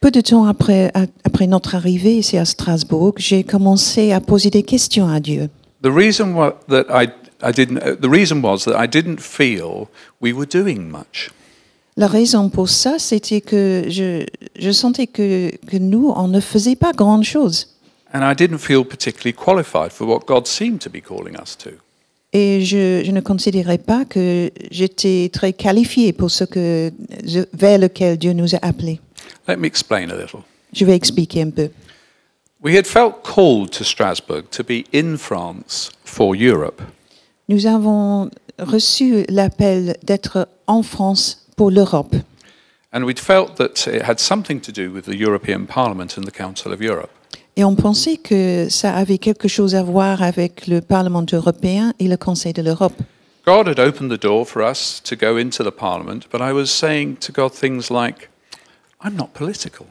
Peu 0.02 0.12
de 0.12 0.20
temps 0.20 0.46
après, 0.46 0.92
après 1.24 1.48
notre 1.48 1.74
arrivée 1.76 2.18
ici 2.18 2.38
à 2.38 2.44
Strasbourg, 2.44 3.14
j'ai 3.16 3.46
commencé 3.46 4.12
à 4.12 4.20
poser 4.20 4.50
des 4.50 4.64
questions 4.64 5.08
à 5.08 5.22
Dieu. 5.22 5.50
The 5.84 5.88
reason 5.90 6.34
wa- 6.36 6.58
that 6.68 6.86
I, 6.90 7.08
I 7.42 7.54
didn't, 7.54 7.78
uh, 7.78 7.96
the 7.96 8.10
reason 8.10 8.42
was 8.42 8.66
that 8.66 8.76
I 8.78 8.88
didn't 8.90 9.22
feel 9.22 9.88
we 10.22 10.34
were 10.34 10.46
doing 10.46 10.90
much. 10.92 11.32
La 11.96 12.08
raison 12.08 12.50
pour 12.50 12.68
ça, 12.68 13.00
c'était 13.00 13.40
que 13.40 13.86
je, 13.88 14.26
je 14.60 14.72
sentais 14.72 15.08
que, 15.08 15.50
que 15.68 15.78
nous, 15.78 16.12
on 16.14 16.28
ne 16.28 16.42
faisait 16.42 16.76
pas 16.76 16.92
grand-chose. 16.92 17.70
And 18.14 18.20
I 18.30 18.36
didn't 18.36 18.58
feel 18.60 18.84
particularly 18.84 19.32
qualified 19.34 19.94
for 19.94 20.06
what 20.06 20.26
God 20.28 20.46
seemed 20.46 20.80
to 20.82 20.90
be 20.90 21.00
calling 21.02 21.36
us 21.42 21.56
to. 21.60 21.70
Et 22.34 22.62
je, 22.62 23.04
je 23.06 23.12
ne 23.12 23.22
considérais 23.22 23.78
pas 23.78 24.06
que 24.06 24.50
j'étais 24.72 25.30
très 25.32 25.54
qualifiée 25.54 26.14
pour 26.14 26.32
ce 26.32 26.44
que, 26.44 26.92
vers 27.54 27.78
lequel 27.78 28.18
Dieu 28.18 28.34
nous 28.34 28.56
a 28.56 28.60
appelés. 28.62 29.00
Let 29.48 29.58
me 29.58 29.66
explain 29.66 30.10
a 30.10 30.16
little. 30.16 30.42
Je 30.74 30.84
vais 30.84 30.96
expliquer 30.96 31.44
un 31.44 31.52
peu. 31.52 31.70
We 32.64 32.76
had 32.76 32.88
felt 32.88 33.24
called 33.24 33.72
to 33.72 33.84
Strasbourg 33.84 34.50
to 34.52 34.64
be 34.64 34.86
in 34.94 35.18
France 35.18 35.92
for 36.06 36.34
Europe. 36.34 36.82
Nous 37.50 37.68
avons 37.68 38.32
reçu 38.58 39.26
l'appel 39.30 39.98
d'être 40.02 40.48
en 40.66 40.82
France 40.82 41.46
pour 41.56 41.72
l'Europe. 41.72 42.16
And 42.94 43.04
we'd 43.04 43.20
felt 43.20 43.56
that 43.58 43.88
it 43.88 44.04
had 44.04 44.20
something 44.20 44.62
to 44.62 44.72
do 44.72 44.92
with 44.92 45.06
the 45.06 45.16
European 45.16 45.66
Parliament 45.66 46.18
and 46.18 46.24
the 46.24 46.32
Council 46.32 46.72
of 46.72 46.82
Europe. 46.82 47.12
Et 47.56 47.64
on 47.64 47.76
pensait 47.76 48.18
que 48.18 48.68
ça 48.70 48.96
avait 48.96 49.20
quelque 49.20 49.48
chose 49.48 49.76
à 49.76 49.84
voir 49.84 50.24
avec 50.24 50.66
le 50.68 50.82
Parlement 50.82 51.26
européen 51.32 51.94
et 52.00 52.08
le 52.08 52.18
Conseil 52.18 52.54
de 52.54 52.62
l'Europe. 52.64 53.00
God 53.46 53.68
had 53.68 53.80
opened 53.80 54.10
the 54.10 54.22
door 54.22 54.48
for 54.48 54.64
us 54.64 55.02
to 55.04 55.16
go 55.16 55.38
into 55.38 55.64
the 55.64 55.72
Parliament, 55.72 56.22
but 56.32 56.40
I 56.42 56.54
was 56.54 56.68
saying 56.68 57.18
to 57.18 57.34
God 57.34 57.52
things 57.52 57.90
like, 57.90 58.30
I'm 59.04 59.16
not 59.16 59.30
political. 59.34 59.86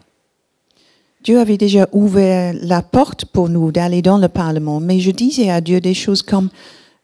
Dieu 1.22 1.38
avait 1.38 1.58
déjà 1.58 1.86
ouvert 1.92 2.54
la 2.60 2.82
porte 2.82 3.26
pour 3.26 3.48
nous 3.48 3.70
d'aller 3.70 4.02
dans 4.02 4.18
le 4.18 4.28
Parlement, 4.28 4.80
mais 4.80 4.98
je 4.98 5.10
disais 5.12 5.50
à 5.50 5.60
Dieu 5.60 5.80
des 5.80 5.94
choses 5.94 6.22
comme 6.22 6.48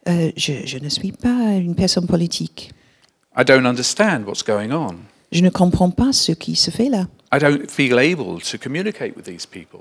euh, 0.08 0.32
je, 0.36 0.54
je 0.64 0.78
ne 0.78 0.88
suis 0.88 1.12
pas 1.12 1.54
une 1.54 1.74
personne 1.74 2.06
politique. 2.06 2.72
I 3.36 3.44
don't 3.44 3.66
understand 3.66 4.24
what's 4.26 4.42
going 4.42 4.72
on. 4.72 4.96
Je 5.30 5.42
ne 5.42 5.50
comprends 5.50 5.90
pas 5.90 6.12
ce 6.12 6.32
qui 6.32 6.56
se 6.56 6.70
fait 6.70 6.88
là. 6.88 7.06
I 7.32 7.38
don't 7.38 7.70
feel 7.70 7.98
able 7.98 8.40
to 8.40 8.58
communicate 8.58 9.14
with 9.14 9.26
these 9.26 9.46
people. 9.46 9.80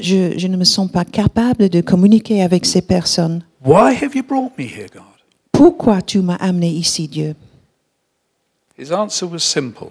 Je, 0.00 0.38
je 0.38 0.46
ne 0.48 0.56
me 0.56 0.64
sens 0.64 0.90
pas 0.90 1.04
capable 1.04 1.68
de 1.68 1.80
communiquer 1.80 2.42
avec 2.42 2.66
ces 2.66 2.82
personnes. 2.82 3.44
Why 3.64 3.94
have 3.94 4.14
you 4.14 4.22
brought 4.22 4.56
me 4.58 4.64
here, 4.64 4.88
God? 4.92 5.02
Pourquoi 5.52 6.02
tu 6.02 6.20
m'as 6.20 6.36
amené 6.36 6.70
ici, 6.70 7.08
Dieu? 7.08 7.34
His 8.78 8.92
answer 8.92 9.26
was 9.26 9.40
simple 9.40 9.90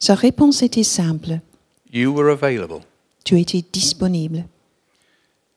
Sa 0.00 0.16
réponse 0.16 0.62
était 0.62 0.82
simple. 0.82 1.40
You 1.92 2.12
were 2.12 2.30
available. 2.30 2.80
Tu 3.24 3.38
étais 3.38 3.62
disponible. 3.72 4.44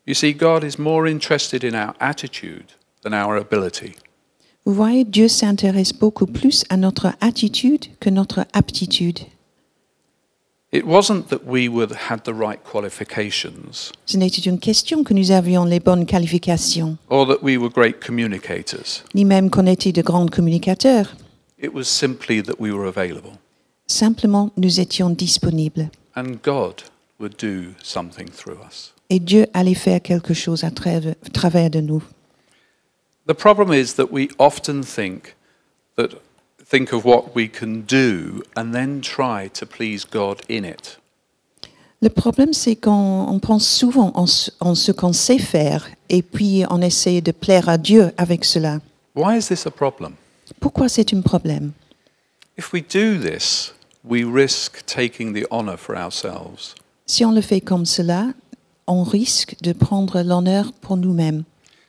You 0.05 0.13
see, 0.13 0.33
God 0.33 0.63
is 0.63 0.77
more 0.77 1.07
interested 1.07 1.63
in 1.63 1.73
our 1.73 1.95
attitude 1.99 2.73
than 3.01 3.13
our 3.13 3.37
ability. 3.37 3.95
Vous 4.65 4.73
voyez, 4.73 5.03
Dieu 5.03 5.27
s'intéresse 5.27 5.93
beaucoup 5.93 6.27
plus 6.27 6.63
à 6.69 6.77
notre 6.77 7.13
attitude 7.21 7.85
que 7.99 8.11
notre 8.11 8.45
aptitude. 8.53 9.19
It 10.75 10.85
wasn't 10.85 11.29
that 11.29 11.45
we 11.45 11.69
would, 11.69 11.93
had 12.09 12.25
the 12.25 12.33
right 12.33 12.59
qualifications 12.61 13.93
Ce 14.05 14.17
n'était 14.17 14.41
une 14.45 14.59
question 14.59 15.05
que 15.05 15.13
nous 15.13 15.31
avions 15.31 15.63
les 15.63 15.79
bonnes 15.79 16.05
qualifications, 16.05 16.97
or 17.09 17.25
that 17.27 17.41
we 17.41 17.55
were 17.55 17.69
great 17.69 18.01
communicators. 18.01 19.01
ni 19.13 19.23
même 19.23 19.49
qu'on 19.49 19.67
était 19.67 19.93
de 19.93 20.01
grands 20.01 20.27
communicateurs. 20.27 21.15
It 21.57 21.73
was 21.73 21.85
simply 21.85 22.43
that 22.43 22.59
we 22.59 22.73
were 22.73 22.89
available. 22.89 23.37
Simplement, 23.87 24.51
nous 24.57 24.81
étions 24.81 25.11
disponibles. 25.11 25.89
And 26.13 26.41
God 26.43 26.83
would 27.21 27.37
do 27.37 27.73
something 27.81 28.27
through 28.27 28.57
us. 28.61 28.93
Et 29.09 29.19
Dieu 29.21 29.45
allait 29.53 29.75
faire 29.75 30.01
quelque 30.01 30.33
chose 30.33 30.65
à 30.65 30.71
travers, 30.71 31.69
de 31.69 31.79
nous. 31.79 32.03
The 33.29 33.33
problem 33.33 33.71
is 33.71 33.93
that 33.93 34.11
we 34.11 34.27
often 34.39 34.83
think 34.83 35.37
that 35.95 36.09
think 36.69 36.91
of 36.91 37.05
what 37.05 37.35
we 37.35 37.47
can 37.47 37.81
do 37.81 38.43
and 38.55 38.73
then 38.73 39.01
try 39.01 39.49
to 39.49 39.65
please 39.65 40.05
God 40.05 40.41
in 40.49 40.65
it. 40.65 40.99
Le 42.01 42.09
problème, 42.09 42.53
c'est 42.53 42.75
qu'on 42.75 43.27
on 43.29 43.39
pense 43.39 43.67
souvent 43.67 44.11
en, 44.15 44.25
en 44.59 44.75
ce 44.75 44.91
qu'on 44.91 45.13
sait 45.13 45.39
faire 45.39 45.87
et 46.09 46.21
puis 46.21 46.63
on 46.69 46.81
essaie 46.81 47.21
de 47.21 47.31
plaire 47.31 47.69
à 47.69 47.77
Dieu 47.77 48.11
avec 48.17 48.45
cela. 48.45 48.79
Why 49.15 49.37
is 49.37 49.47
this 49.47 49.65
a 49.65 49.71
problem? 49.71 50.13
Pourquoi 50.59 50.89
c'est 50.89 51.13
un 51.13 51.21
problème 51.21 51.71
If 52.57 52.73
we 52.73 52.81
do 52.81 53.17
this, 53.17 53.73
we 54.03 54.23
risk 54.23 54.85
taking 54.85 55.33
the 55.33 55.47
honor 55.49 55.77
for 55.77 55.95
ourselves. 55.95 56.75
Si 57.05 57.25
on 57.25 57.31
le 57.31 57.41
fait 57.41 57.61
comme 57.61 57.85
cela, 57.85 58.27
on 58.87 59.03
risque 59.03 59.55
de 59.61 59.73
prendre 59.73 60.21
l'honneur 60.21 60.71
pour 60.81 60.97
nous-mêmes. 60.97 61.43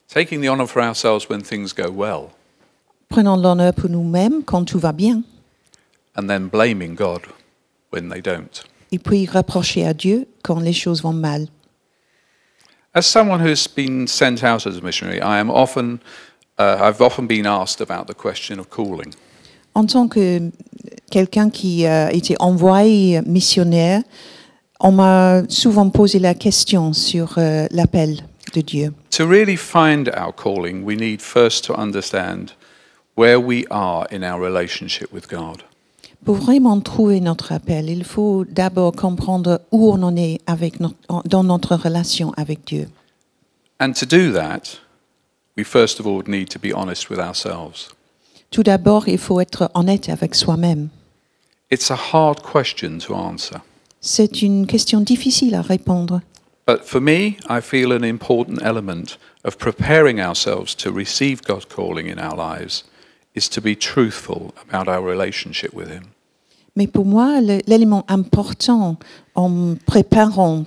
Taking 0.08 0.40
the 0.40 0.48
honor 0.48 0.66
for 0.66 0.82
ourselves 0.82 1.28
when 1.28 1.42
things 1.42 1.72
go 1.74 1.90
well, 1.90 2.30
Prenons 3.08 3.36
l'honneur 3.36 3.72
pour 3.72 3.88
nous-mêmes 3.88 4.42
quand 4.44 4.64
tout 4.64 4.78
va 4.78 4.92
bien 4.92 5.22
and 6.16 6.28
then 6.28 6.48
blaming 6.48 6.94
God 6.94 7.22
when 7.92 8.08
they 8.08 8.20
don't. 8.20 8.64
et 8.92 8.98
puis 8.98 9.26
reprocher 9.26 9.84
à 9.86 9.94
Dieu 9.94 10.26
quand 10.42 10.60
les 10.60 10.72
choses 10.72 11.02
vont 11.02 11.12
mal. 11.12 11.48
As 12.94 13.02
someone 13.02 13.40
who's 13.40 13.68
been 13.68 14.06
sent 14.06 14.42
out 14.42 14.66
as 14.66 14.78
a 14.78 14.80
missionary, 14.80 15.18
I 15.18 15.38
am 15.38 15.50
often, 15.50 15.98
uh, 16.58 16.78
I've 16.80 17.02
often 17.02 17.26
been 17.26 17.46
asked 17.46 17.80
about 17.82 18.06
the 18.06 18.14
question 18.14 18.58
of 18.58 18.70
calling. 18.70 19.12
En 19.74 19.84
tant 19.84 20.08
que 20.08 20.50
quelqu'un 21.10 21.50
qui 21.50 21.84
a 21.86 22.10
été 22.10 22.36
envoyé 22.38 23.20
missionnaire, 23.26 24.00
on 24.80 24.92
m'a 24.92 25.42
souvent 25.50 25.90
posé 25.90 26.18
la 26.18 26.32
question 26.32 26.94
sur 26.94 27.34
euh, 27.36 27.66
l'appel 27.70 28.16
de 28.54 28.62
Dieu. 28.62 28.94
To 29.10 29.26
really 29.26 29.56
find 29.56 30.08
our 30.16 30.32
calling, 30.32 30.82
we 30.82 30.96
need 30.96 31.20
first 31.20 31.64
to 31.66 31.74
understand 31.74 32.54
where 33.16 33.40
we 33.40 33.66
are 33.70 34.06
in 34.10 34.22
our 34.22 34.40
relationship 34.40 35.12
with 35.12 35.28
God. 35.28 35.62
Pour 36.24 36.36
vraiment 36.36 36.80
trouver 36.80 37.20
notre 37.20 37.52
appel, 37.52 37.88
il 37.88 38.04
faut 38.04 38.44
d'abord 38.48 38.92
comprendre 38.92 39.60
où 39.70 39.92
on 39.92 40.02
en 40.02 40.16
est 40.16 40.40
avec 40.46 40.80
notre- 40.80 40.96
dans 41.24 41.44
notre 41.44 41.76
relation 41.76 42.32
avec 42.36 42.64
Dieu. 42.64 42.88
And 43.78 43.92
to 43.92 44.06
do 44.06 44.32
that, 44.32 44.80
we 45.56 45.64
first 45.64 46.00
of 46.00 46.06
all 46.06 46.22
need 46.26 46.48
to 46.48 46.58
be 46.58 46.72
honest 46.74 47.10
with 47.10 47.18
ourselves. 47.18 47.90
Tout 48.50 48.62
d'abord, 48.62 49.08
il 49.08 49.18
faut 49.18 49.40
être 49.40 49.70
honnête 49.74 50.08
avec 50.08 50.34
soi-même. 50.34 50.88
It's 51.70 51.90
a 51.90 51.98
hard 52.12 52.40
question 52.42 52.98
to 52.98 53.14
answer. 53.14 53.58
C'est 54.00 54.42
une 54.42 54.66
question 54.66 55.00
difficile 55.00 55.54
à 55.54 55.62
répondre. 55.62 56.20
But 56.66 56.84
for 56.84 57.00
me, 57.00 57.36
I 57.48 57.60
feel 57.60 57.92
an 57.92 58.02
important 58.02 58.58
element 58.62 59.18
of 59.44 59.56
preparing 59.58 60.20
ourselves 60.20 60.74
to 60.76 60.90
receive 60.90 61.42
God's 61.42 61.66
calling 61.66 62.08
in 62.08 62.18
our 62.18 62.36
lives 62.36 62.84
is 63.36 63.48
to 63.50 63.60
be 63.60 63.76
truthful 63.76 64.52
about 64.68 64.88
our 64.88 65.04
relationship 65.04 65.72
with 65.74 65.88
Him. 65.88 66.04
Mais 66.74 66.86
pour 66.86 67.06
moi, 67.06 67.40
l'élément 67.40 68.04
important 68.08 68.96
en 69.34 69.76
préparant 69.86 70.64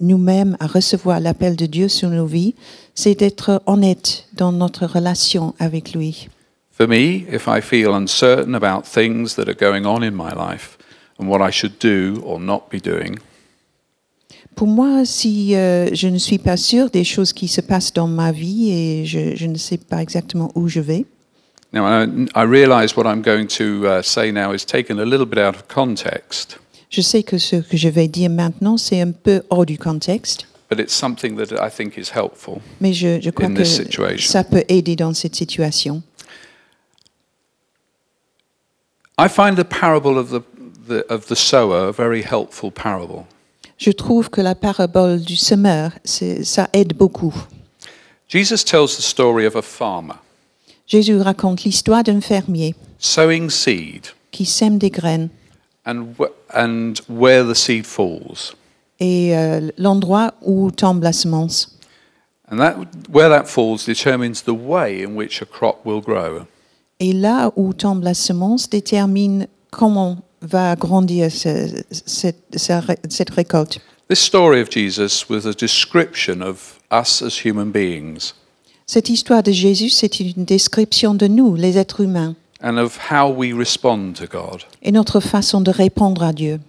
nous-mêmes 0.00 0.56
à 0.58 0.66
recevoir 0.66 1.20
l'appel 1.20 1.54
de 1.54 1.66
Dieu 1.66 1.88
sur 1.88 2.10
nos 2.10 2.26
vies, 2.26 2.54
c'est 2.94 3.14
d'être 3.14 3.62
honnête 3.66 4.26
dans 4.34 4.50
notre 4.50 4.86
relation 4.86 5.54
avec 5.58 5.92
lui. 5.92 6.28
For 6.72 6.88
me, 6.88 7.24
if 7.32 7.46
I 7.46 7.60
feel 7.60 7.94
uncertain 7.94 8.54
about 8.54 8.84
things 8.84 9.36
that 9.36 9.48
are 9.48 9.54
going 9.54 9.86
on 9.86 10.02
in 10.02 10.10
my 10.10 10.32
life 10.34 10.76
and 11.20 11.28
what 11.28 11.46
I 11.46 11.52
should 11.52 11.78
do 11.78 12.20
or 12.24 12.40
not 12.40 12.64
be 12.70 12.80
doing, 12.80 13.18
Pour 14.54 14.68
moi, 14.68 15.04
si 15.06 15.56
euh, 15.56 15.88
je 15.94 16.08
ne 16.08 16.18
suis 16.18 16.38
pas 16.38 16.58
sûre 16.58 16.90
des 16.90 17.04
choses 17.04 17.32
qui 17.32 17.48
se 17.48 17.62
passent 17.62 17.92
dans 17.92 18.06
ma 18.06 18.32
vie 18.32 18.70
et 18.70 19.06
je, 19.06 19.34
je 19.34 19.46
ne 19.46 19.56
sais 19.56 19.78
pas 19.78 20.02
exactement 20.02 20.52
où 20.54 20.68
je 20.68 20.80
vais, 20.80 21.06
now 21.72 21.84
I, 21.86 22.06
I 22.34 22.44
realize 22.44 22.96
what 22.96 23.06
I'm 23.06 23.22
going 23.22 23.46
to 23.58 23.86
uh, 23.86 24.02
say 24.02 24.30
now 24.32 24.52
is 24.52 24.64
taken 24.64 24.98
a 24.98 25.04
little 25.04 25.26
bit 25.26 25.38
out 25.38 25.54
of 25.54 25.66
context, 25.68 26.58
je 26.90 27.00
sais 27.02 27.22
que 27.22 27.38
ce 27.38 27.56
que 27.56 27.76
je 27.76 27.88
vais 27.88 28.08
dire 28.08 28.30
maintenant, 28.30 28.76
c'est 28.76 29.00
un 29.00 29.12
peu 29.12 29.42
hors 29.50 29.64
du 29.64 29.78
contexte, 29.78 30.46
but 30.68 30.78
it's 30.78 30.92
something 30.94 31.36
that 31.36 31.52
I 31.60 31.70
think 31.70 31.96
is 31.96 32.10
helpful. 32.14 32.60
mais 32.80 32.92
je, 32.92 33.20
je 33.20 33.30
crois 33.30 33.46
In 33.48 33.54
que 33.54 33.62
this 33.62 33.76
situation. 33.76 34.30
ça 34.30 34.44
peut 34.44 34.64
aider 34.68 34.96
dans 34.96 35.14
cette 35.14 35.34
situation. 35.34 36.02
I 39.18 39.28
find 39.28 39.56
the 39.56 39.64
parable 39.64 40.18
of 40.18 40.30
the, 40.30 40.42
the, 40.88 41.04
of 41.08 41.26
the 41.28 41.36
sower 41.36 41.88
a 41.88 41.92
very 41.92 42.22
helpful 42.22 42.70
parable. 42.70 43.24
Je 43.78 43.90
trouve 43.90 44.30
que 44.30 44.40
la 44.40 44.54
parabole 44.54 45.20
du 45.20 45.36
semeur, 45.36 45.92
ça 46.04 46.68
aide 46.72 46.94
beaucoup. 46.94 47.34
Jesus 48.28 48.64
tells 48.64 48.96
the 48.96 49.02
story 49.02 49.44
of 49.46 49.56
a 49.56 49.62
farmer 49.62 50.14
Jésus 50.86 51.18
raconte 51.20 51.64
l'histoire 51.64 52.02
d'un 52.02 52.20
fermier 52.20 52.74
sowing 52.98 53.50
seed 53.50 54.06
qui 54.30 54.44
sème 54.44 54.78
des 54.78 54.90
graines 54.90 55.28
and, 55.86 56.06
wh- 56.18 56.30
and 56.54 56.94
where 57.08 57.44
the 57.46 57.54
seed 57.54 57.84
falls. 57.86 58.54
et 59.00 59.36
euh, 59.36 59.70
l'endroit 59.78 60.34
où 60.42 60.70
tombe 60.70 61.02
la 61.02 61.12
semence. 61.12 61.78
And 62.50 62.58
that, 62.58 62.76
where 63.10 63.28
that 63.30 63.46
falls 63.46 63.84
determines 63.86 64.42
the 64.42 64.50
way 64.54 65.02
in 65.02 65.16
which 65.16 65.40
a 65.42 65.46
crop 65.46 65.84
will 65.86 66.00
grow. 66.02 66.46
Et 67.00 67.12
là 67.12 67.50
où 67.56 67.72
tombe 67.72 68.02
la 68.04 68.14
semence 68.14 68.68
détermine 68.68 69.46
comment 69.70 70.18
va 70.42 70.76
grandir 70.76 71.30
ce- 71.32 71.82
cette, 71.90 72.44
sa 72.56 72.80
ré- 72.80 72.98
cette 73.08 73.30
récolte. 73.30 73.80
This 74.08 74.20
story 74.20 74.60
of 74.60 74.68
Jesus 74.70 75.28
was 75.30 75.46
a 75.46 75.52
description 75.54 76.42
of 76.42 76.78
us 76.92 77.22
as 77.22 77.44
human 77.44 77.70
beings 77.72 78.34
Cette 78.92 79.08
histoire 79.08 79.42
de 79.42 79.52
Jésus, 79.52 79.88
c'est 79.88 80.20
une 80.20 80.44
description 80.44 81.14
de 81.14 81.26
nous, 81.26 81.56
les 81.56 81.78
êtres 81.78 82.02
humains, 82.02 82.34
and 82.62 82.76
of 82.76 82.98
how 83.10 83.26
we 83.26 83.54
respond 83.54 84.12
to 84.18 84.26
God. 84.26 84.64
et 84.82 84.92
notre 84.92 85.18
façon 85.18 85.62
de 85.62 85.70
répondre 85.70 86.22
à 86.22 86.34
Dieu. 86.34 86.60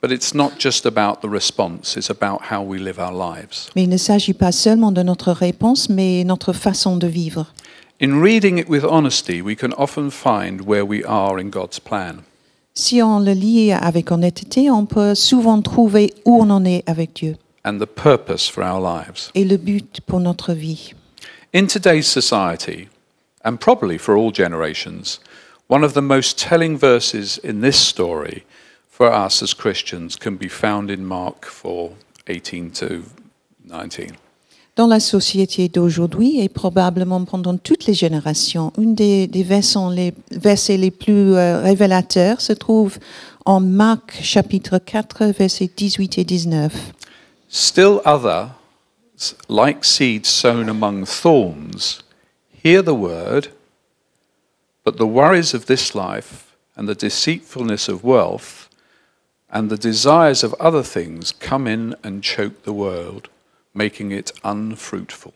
But 0.00 0.12
it's 0.12 0.32
not 0.32 0.50
just 0.60 0.86
about 0.86 1.26
the 1.26 1.28
response, 1.28 1.96
it's 1.96 2.08
about 2.08 2.38
how 2.52 2.62
we 2.64 2.80
live 2.80 3.00
our 3.00 3.10
lives. 3.10 3.68
Mais 3.74 3.82
il 3.82 3.88
ne 3.88 3.96
s'agit 3.96 4.32
pas 4.32 4.52
seulement 4.52 4.92
de 4.92 5.02
notre 5.02 5.32
réponse, 5.32 5.88
mais 5.88 6.22
notre 6.22 6.52
façon 6.52 6.96
de 6.96 7.08
vivre. 7.08 7.52
In 8.00 8.22
reading 8.22 8.58
it 8.58 8.68
with 8.68 8.84
honesty, 8.84 9.42
we 9.42 9.56
can 9.56 9.70
often 9.76 10.08
find 10.08 10.60
where 10.64 10.86
we 10.86 11.02
are 11.04 11.36
in 11.36 11.48
God's 11.48 11.80
plan. 11.80 12.18
Si 12.74 13.02
on 13.02 13.18
le 13.18 13.32
lit 13.32 13.72
avec 13.72 14.12
honnêteté, 14.12 14.70
on 14.70 14.86
peut 14.86 15.16
souvent 15.16 15.60
trouver 15.60 16.14
où 16.26 16.44
on 16.44 16.48
en 16.50 16.64
est 16.64 16.84
avec 16.86 17.12
Dieu 17.16 17.34
and 17.64 17.78
the 17.78 17.86
purpose 17.86 18.48
for 18.48 18.62
our 18.62 18.80
lives. 18.80 19.32
et 19.34 19.44
le 19.44 19.56
but 19.56 20.00
pour 20.06 20.20
notre 20.20 20.52
vie. 20.52 20.94
In 21.54 21.66
today's 21.66 22.06
society, 22.06 22.88
and 23.44 23.58
probably 23.60 23.98
for 23.98 24.16
all 24.16 24.30
generations, 24.30 25.20
one 25.68 25.84
of 25.84 25.92
the 25.92 26.00
most 26.00 26.38
telling 26.38 26.78
verses 26.78 27.36
in 27.36 27.60
this 27.60 27.76
story 27.76 28.46
for 28.88 29.12
us 29.12 29.42
as 29.42 29.52
Christians 29.52 30.16
can 30.16 30.36
be 30.36 30.48
found 30.48 30.90
in 30.90 31.04
Mark 31.04 31.44
4 31.44 31.90
18 32.26 32.70
to 32.70 33.04
19. 33.66 34.16
Dans 34.76 34.86
la 34.86 34.98
société 34.98 35.68
d'aujourd'hui 35.68 36.40
et 36.40 36.48
probablement 36.48 37.26
pendant 37.26 37.58
toutes 37.58 37.84
les 37.84 37.92
générations, 37.92 38.72
une 38.78 38.94
des, 38.94 39.26
des 39.26 39.42
versets, 39.42 39.90
les, 39.94 40.14
versets 40.30 40.78
les 40.78 40.90
plus 40.90 41.34
euh, 41.34 41.60
révélateurs 41.60 42.40
se 42.40 42.54
trouve 42.54 42.96
en 43.44 43.60
Marc 43.60 44.18
chapitre 44.22 44.78
4, 44.78 45.26
versets 45.26 45.70
18 45.76 46.16
et 46.16 46.24
19. 46.24 46.72
Still 47.50 48.00
others, 48.06 48.48
like 49.48 49.84
seeds 49.84 50.28
sown 50.28 50.68
among 50.68 51.04
thorns, 51.06 52.02
hear 52.52 52.82
the 52.82 52.94
word, 52.94 53.48
but 54.84 54.96
the 54.96 55.06
worries 55.06 55.54
of 55.54 55.66
this 55.66 55.94
life 55.94 56.54
and 56.76 56.88
the 56.88 56.94
deceitfulness 56.94 57.88
of 57.88 58.02
wealth 58.02 58.68
and 59.50 59.68
the 59.70 59.76
desires 59.76 60.42
of 60.42 60.54
other 60.58 60.82
things 60.82 61.32
come 61.32 61.66
in 61.66 61.94
and 62.02 62.22
choke 62.22 62.62
the 62.64 62.72
word, 62.72 63.28
making 63.74 64.10
it 64.10 64.32
unfruitful. 64.42 65.32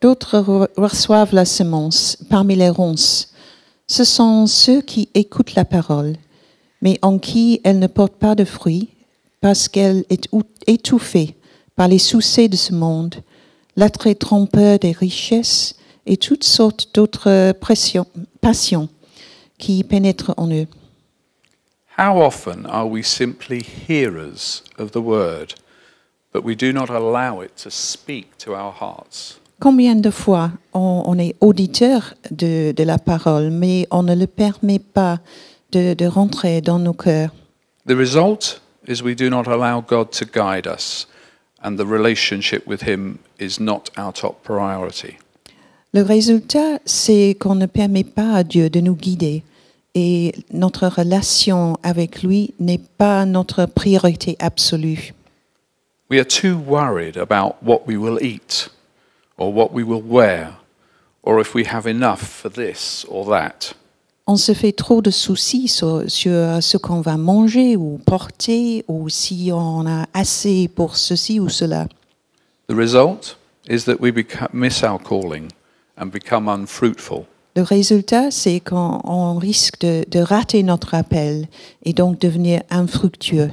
D'autres 0.00 0.68
reçoivent 0.76 1.32
la 1.34 1.44
semence 1.44 2.16
parmi 2.30 2.54
les 2.54 2.68
ronces. 2.70 3.32
Ce 3.88 4.04
sont 4.04 4.46
ceux 4.46 4.80
qui 4.82 5.08
écoutent 5.14 5.54
la 5.56 5.64
parole, 5.64 6.16
mais 6.82 6.98
en 7.02 7.18
qui 7.18 7.60
elle 7.64 7.78
ne 7.80 7.88
porte 7.88 8.12
pas 8.14 8.34
de 8.36 8.44
fruits, 8.44 8.90
parce 9.40 9.66
qu'elle 9.68 10.04
est 10.10 10.28
ou- 10.30 10.42
étouffée 10.66 11.34
par 11.78 11.86
les 11.86 12.00
soucis 12.00 12.48
de 12.48 12.56
ce 12.56 12.74
monde, 12.74 13.14
l'attrait 13.76 14.16
trompeur 14.16 14.80
des 14.80 14.90
richesses 14.90 15.76
et 16.06 16.16
toutes 16.16 16.42
sortes 16.42 16.88
d'autres 16.92 17.52
passions 18.40 18.88
qui 19.58 19.84
pénètrent 19.84 20.34
en 20.36 20.48
eux. 20.50 20.66
How 21.96 22.20
often 22.20 22.66
are 22.66 22.88
we 22.88 23.04
simply 23.04 23.62
hearers 23.62 24.64
of 24.76 24.90
the 24.90 24.96
word, 24.96 25.54
but 26.32 26.44
we 26.44 26.56
do 26.56 26.72
not 26.72 26.90
allow 26.90 27.42
it 27.42 27.54
to 27.62 27.70
speak 27.70 28.36
to 28.38 28.54
our 28.54 28.74
hearts? 28.80 29.38
Combien 29.60 29.94
de 29.94 30.10
fois 30.10 30.50
on, 30.74 31.04
on 31.06 31.16
est 31.16 31.36
auditeur 31.40 32.14
de, 32.32 32.72
de 32.72 32.82
la 32.82 32.98
parole, 32.98 33.50
mais 33.50 33.86
on 33.92 34.02
ne 34.02 34.16
le 34.16 34.26
permet 34.26 34.80
pas 34.80 35.20
de, 35.70 35.94
de 35.94 36.06
rentrer 36.06 36.60
dans 36.60 36.80
nos 36.80 36.92
cœurs? 36.92 37.30
The 37.86 37.96
result 37.96 38.60
is 38.88 39.00
we 39.00 39.14
do 39.14 39.30
not 39.30 39.46
allow 39.46 39.80
God 39.80 40.10
to 40.18 40.24
guide 40.24 40.66
us, 40.66 41.06
and 41.62 41.78
the 41.78 41.86
relationship 41.86 42.66
with 42.66 42.82
Him 42.82 43.18
is 43.38 43.58
not 43.60 43.90
our 43.96 44.12
top 44.12 44.42
priority. 44.42 45.18
Le 45.92 46.02
résultat, 46.02 46.80
c'est 46.84 47.34
qu'on 47.38 47.54
ne 47.54 47.66
permet 47.66 48.04
pas 48.04 48.34
à 48.34 48.44
Dieu 48.44 48.68
de 48.68 48.80
nous 48.80 48.94
guider 48.94 49.42
et 49.94 50.34
notre 50.52 50.86
relation 50.86 51.78
avec 51.82 52.22
lui 52.22 52.54
n'est 52.60 52.80
pas 52.98 53.24
notre 53.24 53.66
priorité 53.66 54.36
absolue. 54.38 55.14
We 56.10 56.18
are 56.18 56.26
too 56.26 56.56
worried 56.56 57.16
about 57.16 57.56
what 57.62 57.86
we 57.86 57.96
will 57.96 58.18
eat, 58.22 58.70
or 59.36 59.52
what 59.52 59.72
we 59.72 59.82
will 59.82 60.02
wear, 60.02 60.54
or 61.22 61.40
if 61.40 61.54
we 61.54 61.64
have 61.64 61.86
enough 61.86 62.22
for 62.22 62.50
this 62.50 63.04
or 63.08 63.26
that. 63.26 63.74
On 64.30 64.36
se 64.36 64.52
fait 64.52 64.72
trop 64.72 65.00
de 65.00 65.10
soucis 65.10 65.68
sur, 65.68 66.04
sur 66.06 66.62
ce 66.62 66.76
qu'on 66.76 67.00
va 67.00 67.16
manger 67.16 67.76
ou 67.76 67.98
porter 68.04 68.84
ou 68.86 69.08
si 69.08 69.48
on 69.54 69.86
a 69.86 70.06
assez 70.12 70.68
pour 70.68 70.98
ceci 70.98 71.40
ou 71.40 71.48
cela. 71.48 71.88
The 72.68 72.74
result 72.74 73.38
is 73.70 73.84
that 73.84 73.96
we 74.00 74.12
miss 74.52 74.82
our 74.82 75.02
calling 75.02 75.48
and 75.96 76.08
become 76.12 76.46
unfruitful. 76.46 77.24
Le 77.56 77.62
résultat, 77.62 78.30
c'est 78.30 78.60
qu'on 78.60 79.00
on 79.02 79.38
risque 79.38 79.80
de, 79.80 80.04
de 80.10 80.20
rater 80.20 80.62
notre 80.62 80.94
appel 80.94 81.48
et 81.86 81.94
donc 81.94 82.20
devenir 82.20 82.62
infructueux. 82.68 83.50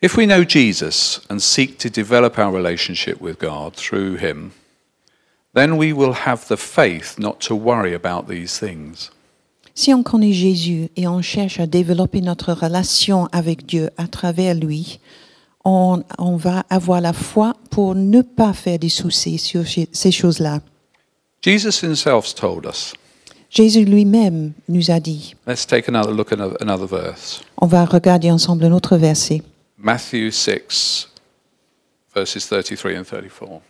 If 0.00 0.16
we 0.16 0.26
know 0.26 0.44
Jesus 0.48 1.20
and 1.28 1.40
seek 1.40 1.76
to 1.78 1.88
develop 1.88 2.38
our 2.38 2.54
relationship 2.54 3.20
with 3.20 3.40
God 3.40 3.74
through 3.74 4.16
Him, 4.16 4.52
then 5.54 5.72
we 5.72 5.92
will 5.92 6.12
have 6.26 6.46
the 6.48 6.56
faith 6.56 7.18
not 7.18 7.40
to 7.40 7.54
worry 7.54 7.94
about 7.94 8.28
these 8.28 8.58
things. 8.58 9.10
Si 9.74 9.94
on 9.94 10.02
connaît 10.02 10.32
Jésus 10.32 10.90
et 10.96 11.06
on 11.08 11.22
cherche 11.22 11.58
à 11.60 11.66
développer 11.66 12.20
notre 12.20 12.52
relation 12.52 13.28
avec 13.32 13.66
Dieu 13.66 13.90
à 13.96 14.08
travers 14.08 14.54
lui, 14.54 15.00
on, 15.64 16.02
on 16.18 16.36
va 16.36 16.64
avoir 16.70 17.00
la 17.00 17.12
foi 17.12 17.54
pour 17.70 17.94
ne 17.94 18.22
pas 18.22 18.52
faire 18.52 18.78
des 18.78 18.88
soucis 18.88 19.38
sur 19.38 19.62
ces 19.66 20.10
choses-là. 20.12 20.60
Jesus 21.42 21.82
Himself 21.82 22.34
told 22.34 22.66
us. 22.66 22.92
Jésus 23.48 23.84
lui-même 23.84 24.52
nous 24.68 24.90
a 24.90 25.00
dit, 25.00 25.34
Let's 25.46 25.66
take 25.66 25.88
another 25.88 26.12
look 26.12 26.32
at 26.32 26.38
another, 26.60 26.86
verse. 26.86 27.40
on 27.60 27.66
va 27.66 27.84
regarder 27.84 28.30
ensemble 28.30 28.64
un 28.64 28.72
autre 28.72 28.96
verset. 28.96 29.42
Matthew 29.78 30.30
6, 30.30 31.08
verses 32.14 32.46
33 32.46 32.96
and 32.98 33.04
34. 33.04 33.60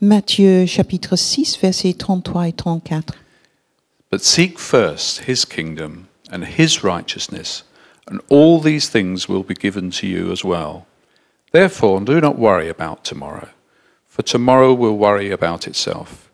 Matthieu 0.00 0.66
chapitre 0.66 1.16
6, 1.16 1.58
versets 1.58 1.92
33 1.92 2.48
et 2.48 2.52
34. 2.56 3.14
But 4.10 4.22
seek 4.22 4.58
first 4.58 5.22
his 5.26 5.44
kingdom 5.44 6.08
and 6.30 6.44
his 6.44 6.82
righteousness, 6.82 7.64
and 8.06 8.20
all 8.28 8.60
these 8.60 8.90
things 8.90 9.28
will 9.28 9.42
be 9.42 9.54
given 9.54 9.90
to 9.92 10.06
you 10.06 10.30
as 10.32 10.44
well. 10.44 10.86
Therefore, 11.52 12.00
do 12.00 12.20
not 12.20 12.38
worry 12.38 12.68
about 12.68 13.04
tomorrow, 13.04 13.48
for 14.08 14.22
tomorrow 14.22 14.74
will 14.74 14.96
worry 14.96 15.30
about 15.30 15.66
itself. 15.66 16.30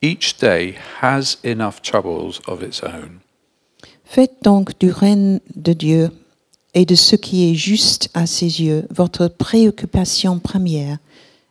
Each 0.00 0.36
day 0.38 0.78
has 1.00 1.36
enough 1.42 1.82
troubles 1.82 2.40
of 2.46 2.62
its 2.62 2.82
own. 2.82 3.20
Faites 4.04 4.42
donc 4.42 4.78
du 4.80 4.90
règne 4.90 5.40
de 5.54 5.72
Dieu 5.72 6.10
et 6.74 6.84
de 6.84 6.94
ce 6.94 7.16
qui 7.16 7.50
est 7.50 7.54
juste 7.54 8.08
à 8.14 8.26
ses 8.26 8.60
yeux 8.60 8.86
votre 8.90 9.28
préoccupation 9.28 10.38
première, 10.38 10.98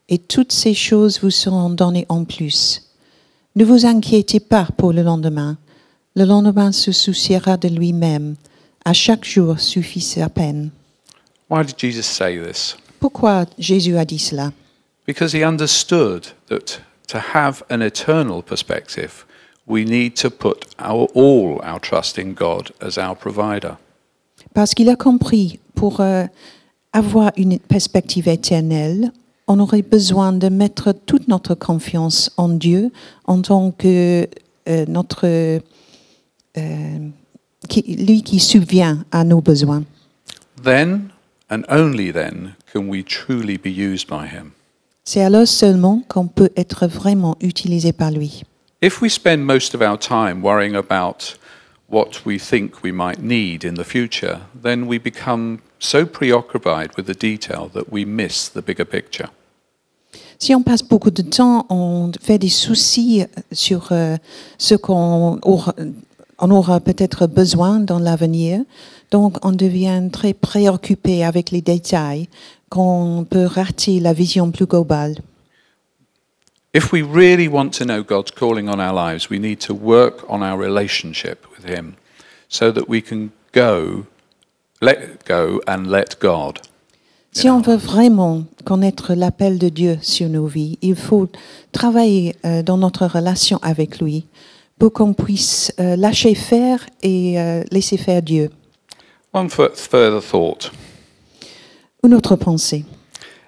et 0.09 0.17
toutes 0.17 0.51
ces 0.51 0.73
choses 0.73 1.21
vous 1.21 1.29
seront 1.29 1.69
données 1.69 2.05
en 2.09 2.25
plus. 2.25 2.81
Ne 3.55 3.63
vous 3.63 3.85
inquiétez 3.85 4.39
pas 4.39 4.67
pour 4.77 4.91
le 4.91 5.03
lendemain. 5.03 5.57
Le 6.15 6.25
lendemain 6.25 6.71
se 6.71 6.91
souciera 6.91 7.57
de 7.57 7.69
lui-même. 7.69 8.35
À 8.83 8.93
chaque 8.93 9.23
jour 9.23 9.59
suffit 9.59 10.01
sa 10.01 10.29
peine. 10.29 10.71
Why 11.49 11.63
did 11.63 11.75
Jesus 11.77 12.03
say 12.03 12.37
this? 12.37 12.75
Pourquoi 12.99 13.45
Jésus 13.57 13.97
a 13.97 14.05
dit 14.05 14.19
cela? 14.19 14.51
Because 15.05 15.33
he 15.33 15.43
understood 15.43 16.27
that 16.47 16.81
to 17.07 17.19
have 17.33 17.63
an 17.69 17.81
eternal 17.81 18.41
perspective, 18.41 19.25
we 19.67 19.83
need 19.85 20.15
to 20.15 20.29
put 20.29 20.65
our, 20.79 21.07
all 21.13 21.59
our 21.63 21.79
trust 21.79 22.17
in 22.17 22.33
God 22.33 22.71
as 22.81 22.97
our 22.97 23.15
provider. 23.15 23.77
Parce 24.53 24.73
qu'il 24.73 24.89
a 24.89 24.95
compris, 24.95 25.59
pour 25.75 26.01
euh, 26.01 26.25
avoir 26.93 27.31
une 27.37 27.59
perspective 27.59 28.27
éternelle, 28.27 29.11
on 29.49 29.59
aurait 29.59 29.81
besoin 29.81 30.31
de 30.31 30.47
mettre 30.47 30.93
toute 30.93 31.27
notre 31.27 31.55
confiance 31.55 32.31
en 32.37 32.47
Dieu 32.49 32.91
en 33.25 33.41
tant 33.41 33.71
que 33.71 34.29
euh, 34.69 34.85
notre, 34.87 35.25
euh, 35.25 35.59
qui- 37.67 37.95
lui 37.95 38.21
qui 38.21 38.39
subvient 38.39 38.99
à 39.11 39.23
nos 39.23 39.41
besoins. 39.41 39.83
Then 40.63 41.09
and 41.49 41.63
only 41.69 42.13
then 42.13 42.53
can 42.71 42.87
we 42.87 43.03
truly 43.03 43.57
be 43.57 43.67
used 43.75 44.07
by 44.07 44.27
him. 44.27 44.51
C'est 45.03 45.23
alors 45.23 45.47
seulement 45.47 46.03
qu'on 46.07 46.27
peut 46.27 46.51
être 46.55 46.85
vraiment 46.85 47.35
utilisé 47.41 47.91
par 47.91 48.11
lui. 48.11 48.43
If 48.83 49.01
we 49.01 49.11
spend 49.11 49.39
most 49.43 49.73
of 49.73 49.81
our 49.81 49.97
time 49.97 50.43
worrying 50.43 50.75
about 50.75 51.37
what 51.91 52.23
we 52.25 52.37
think 52.39 52.83
we 52.83 52.91
might 52.91 53.19
need 53.19 53.63
in 53.65 53.73
the 53.73 53.83
future, 53.83 54.39
then 54.61 54.83
we 54.83 54.99
become 54.99 55.57
so 55.79 56.05
preoccupied 56.05 56.91
with 56.95 57.07
the 57.07 57.15
detail 57.19 57.69
that 57.73 57.85
we 57.91 58.05
miss 58.05 58.47
the 58.53 58.61
bigger 58.61 58.85
picture. 58.85 59.29
Si 60.41 60.55
on 60.55 60.63
passe 60.63 60.83
beaucoup 60.83 61.11
de 61.11 61.21
temps, 61.21 61.65
on 61.69 62.11
fait 62.21 62.37
des 62.37 62.49
soucis 62.49 63.25
sur 63.51 63.89
euh, 63.91 64.15
ce 64.57 64.73
qu'on 64.73 65.37
aura, 65.43 65.75
on 66.39 66.49
aura 66.49 66.79
peut-être 66.79 67.27
besoin 67.27 67.81
dans 67.81 67.99
l'avenir. 67.99 68.61
Donc, 69.11 69.45
on 69.45 69.51
devient 69.51 70.09
très 70.11 70.33
préoccupé 70.33 71.25
avec 71.25 71.51
les 71.51 71.61
détails 71.61 72.29
qu'on 72.69 73.25
peut 73.29 73.45
rater 73.45 73.99
la 73.99 74.13
vision 74.13 74.51
plus 74.51 74.65
globale. 74.65 75.15
If 76.73 76.93
we 76.93 77.01
really 77.01 77.47
want 77.47 77.71
to 77.79 77.83
know 77.83 78.03
God's 78.03 78.31
calling 78.31 78.69
on 78.69 78.79
our 78.79 78.93
lives, 78.93 79.29
we 79.29 79.39
need 79.39 79.59
to 79.67 79.73
work 79.73 80.23
on 80.29 80.41
our 80.41 80.57
relationship 80.57 81.45
with 81.51 81.65
Him 81.65 81.95
so 82.47 82.71
that 82.71 82.87
we 82.87 83.01
can 83.01 83.31
go, 83.51 84.05
let 84.79 85.25
go, 85.25 85.59
and 85.67 85.87
let 85.87 86.19
God. 86.21 86.59
Si 87.31 87.49
on 87.49 87.61
veut 87.61 87.75
vraiment 87.75 88.43
connaître 88.65 89.13
l'appel 89.13 89.59
de 89.59 89.69
Dieu 89.69 89.97
sur 90.01 90.27
nos 90.29 90.47
vies, 90.47 90.77
il 90.81 90.95
faut 90.95 91.27
travailler 91.71 92.35
euh, 92.45 92.63
dans 92.63 92.77
notre 92.77 93.05
relation 93.05 93.59
avec 93.61 93.99
lui 93.99 94.25
pour 94.79 94.91
qu'on 94.93 95.13
puisse 95.13 95.71
euh, 95.79 95.95
lâcher 95.95 96.33
faire 96.35 96.85
et 97.03 97.39
euh, 97.39 97.63
laisser 97.71 97.97
faire 97.97 98.21
Dieu. 98.21 98.49
One 99.33 99.49
fu- 99.49 99.61
further 99.75 100.21
thought. 100.21 100.71
Une 102.03 102.13
autre 102.15 102.35
pensée. 102.35 102.83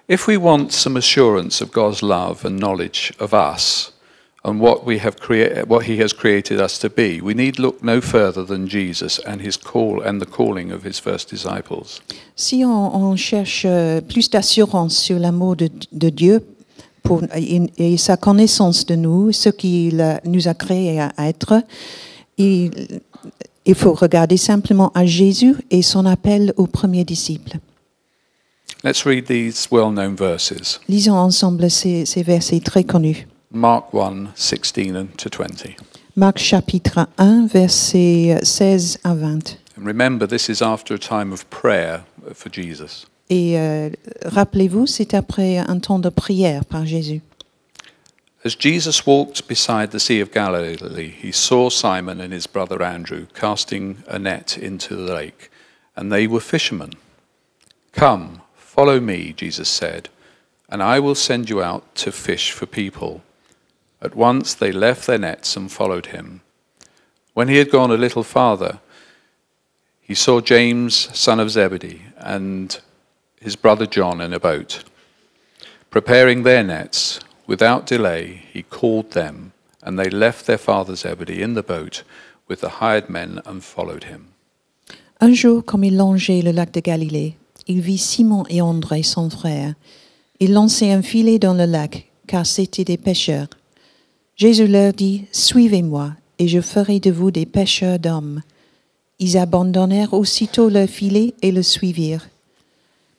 If 0.08 0.28
we 0.28 0.36
want 0.36 0.70
some 0.70 0.96
assurance 0.96 1.60
of 1.62 1.70
God's 1.72 2.02
love 2.02 2.44
and 2.44 2.58
knowledge 2.58 3.12
of 3.18 3.32
us 3.32 3.91
and 4.44 4.60
what 4.60 4.84
we 4.84 4.98
have 4.98 5.16
crea- 5.20 5.62
what 5.66 5.84
He 5.84 6.02
has 6.02 6.12
created 6.12 6.60
us 6.60 6.78
to 6.80 6.88
be, 6.88 7.20
we 7.20 7.34
need 7.34 7.58
look 7.58 7.82
no 7.82 8.00
further 8.00 8.44
than 8.44 8.66
Jesus 8.66 9.20
and 9.26 9.40
His 9.40 9.56
call 9.56 10.02
and 10.02 10.20
the 10.20 10.26
calling 10.26 10.72
of 10.72 10.84
His 10.84 10.98
first 10.98 11.30
disciples. 11.30 12.02
Si 12.34 12.64
on, 12.64 12.94
on 12.94 13.16
cherche 13.16 13.64
euh, 13.64 14.00
plus 14.00 14.28
d'assurance 14.30 14.96
sur 14.96 15.18
l'amour 15.18 15.56
de, 15.56 15.68
de 15.92 16.10
Dieu 16.10 16.44
pour, 17.02 17.22
et, 17.34 17.62
et 17.78 17.96
sa 17.96 18.16
connaissance 18.16 18.84
de 18.86 18.96
nous, 18.96 19.32
ce 19.32 19.48
qu'il 19.48 20.20
nous 20.24 20.48
a 20.48 20.54
créés 20.54 21.00
à 21.00 21.28
être, 21.28 21.62
il, 22.38 22.70
il 23.64 23.74
faut 23.74 23.92
regarder 23.92 24.36
simplement 24.36 24.90
à 24.94 25.06
Jésus 25.06 25.54
et 25.70 25.82
son 25.82 26.04
appel 26.06 26.52
aux 26.56 26.66
premiers 26.66 27.04
disciples. 27.04 27.58
Let's 28.84 29.06
read 29.06 29.26
these 29.26 29.68
well-known 29.70 30.16
verses. 30.16 30.80
Lisons 30.88 31.16
ensemble 31.16 31.70
ces, 31.70 32.04
ces 32.04 32.24
versets 32.24 32.58
très 32.58 32.82
connus. 32.82 33.28
Mark 33.54 33.92
1, 33.92 34.32
16 34.34 34.96
and 34.96 35.08
to 35.18 35.28
20. 35.28 35.76
Marc 36.16 36.38
chapitre 36.38 37.06
1, 37.18 37.46
versets 37.48 38.40
16 38.42 38.98
à 39.04 39.14
20. 39.14 39.58
And 39.76 39.86
remember, 39.86 40.26
this 40.26 40.48
is 40.48 40.62
after 40.62 40.94
a 40.94 40.98
time 40.98 41.32
of 41.32 41.44
prayer 41.50 42.04
for 42.34 42.50
Jesus. 42.50 43.06
Et 43.28 43.58
euh, 43.58 43.90
rappelez-vous, 44.24 44.86
c'est 44.86 45.14
après 45.14 45.58
un 45.58 45.78
temps 45.80 45.98
de 45.98 46.10
prière 46.10 46.64
par 46.64 46.86
Jésus. 46.86 47.20
As 48.44 48.56
Jesus 48.58 49.06
walked 49.06 49.46
beside 49.46 49.90
the 49.90 50.00
Sea 50.00 50.20
of 50.20 50.32
Galilee, 50.32 51.12
he 51.22 51.30
saw 51.30 51.70
Simon 51.70 52.20
and 52.20 52.32
his 52.32 52.46
brother 52.46 52.82
Andrew 52.82 53.26
casting 53.34 53.98
a 54.08 54.18
net 54.18 54.58
into 54.58 54.96
the 54.96 55.14
lake, 55.14 55.50
and 55.96 56.10
they 56.10 56.26
were 56.26 56.40
fishermen. 56.40 56.94
Come, 57.92 58.40
follow 58.56 58.98
me, 58.98 59.32
Jesus 59.32 59.68
said, 59.68 60.08
and 60.68 60.82
I 60.82 60.98
will 60.98 61.14
send 61.14 61.48
you 61.48 61.62
out 61.62 61.94
to 61.96 62.10
fish 62.10 62.50
for 62.50 62.66
people. 62.66 63.22
At 64.02 64.16
once 64.16 64.52
they 64.54 64.72
left 64.72 65.06
their 65.06 65.18
nets 65.18 65.56
and 65.56 65.70
followed 65.70 66.06
him. 66.06 66.40
When 67.34 67.48
he 67.48 67.58
had 67.58 67.70
gone 67.70 67.92
a 67.92 67.96
little 67.96 68.24
farther, 68.24 68.80
he 70.00 70.14
saw 70.14 70.40
James, 70.40 71.08
son 71.16 71.38
of 71.40 71.50
Zebedee, 71.50 72.02
and 72.18 72.78
his 73.40 73.56
brother 73.56 73.86
John 73.86 74.20
in 74.20 74.32
a 74.32 74.40
boat, 74.40 74.84
preparing 75.90 76.42
their 76.42 76.64
nets. 76.64 77.20
Without 77.46 77.86
delay, 77.86 78.42
he 78.52 78.62
called 78.62 79.12
them, 79.12 79.52
and 79.82 79.98
they 79.98 80.10
left 80.10 80.46
their 80.46 80.58
father 80.58 80.96
Zebedee 80.96 81.42
in 81.42 81.54
the 81.54 81.62
boat 81.62 82.02
with 82.48 82.60
the 82.60 82.80
hired 82.80 83.08
men 83.08 83.40
and 83.46 83.62
followed 83.62 84.04
him. 84.04 84.28
Un 85.20 85.34
jour, 85.34 85.62
comme 85.62 85.84
il 85.84 85.96
longeait 85.96 86.42
le 86.42 86.50
lac 86.50 86.72
de 86.72 86.80
Galilée, 86.80 87.36
il 87.68 87.80
vit 87.80 87.98
Simon 87.98 88.44
et 88.48 88.60
André, 88.60 89.04
son 89.04 89.30
frère. 89.30 89.74
Ils 90.40 90.52
lançaient 90.52 90.90
un 90.90 91.02
filet 91.02 91.38
dans 91.38 91.54
le 91.54 91.66
lac, 91.66 92.10
car 92.26 92.44
c'étaient 92.44 92.84
des 92.84 92.96
pêcheurs. 92.96 93.48
Jésus 94.36 94.66
leur 94.66 94.92
dit, 94.92 95.24
Suivez-moi, 95.32 96.12
et 96.38 96.48
je 96.48 96.60
ferai 96.60 97.00
de 97.00 97.10
vous 97.10 97.30
des 97.30 97.46
pêcheurs 97.46 97.98
d'hommes. 97.98 98.42
Ils 99.18 99.38
abandonnèrent 99.38 100.14
aussitôt 100.14 100.68
leur 100.68 100.88
filet 100.88 101.34
et 101.42 101.52
le 101.52 101.62
suivirent. 101.62 102.28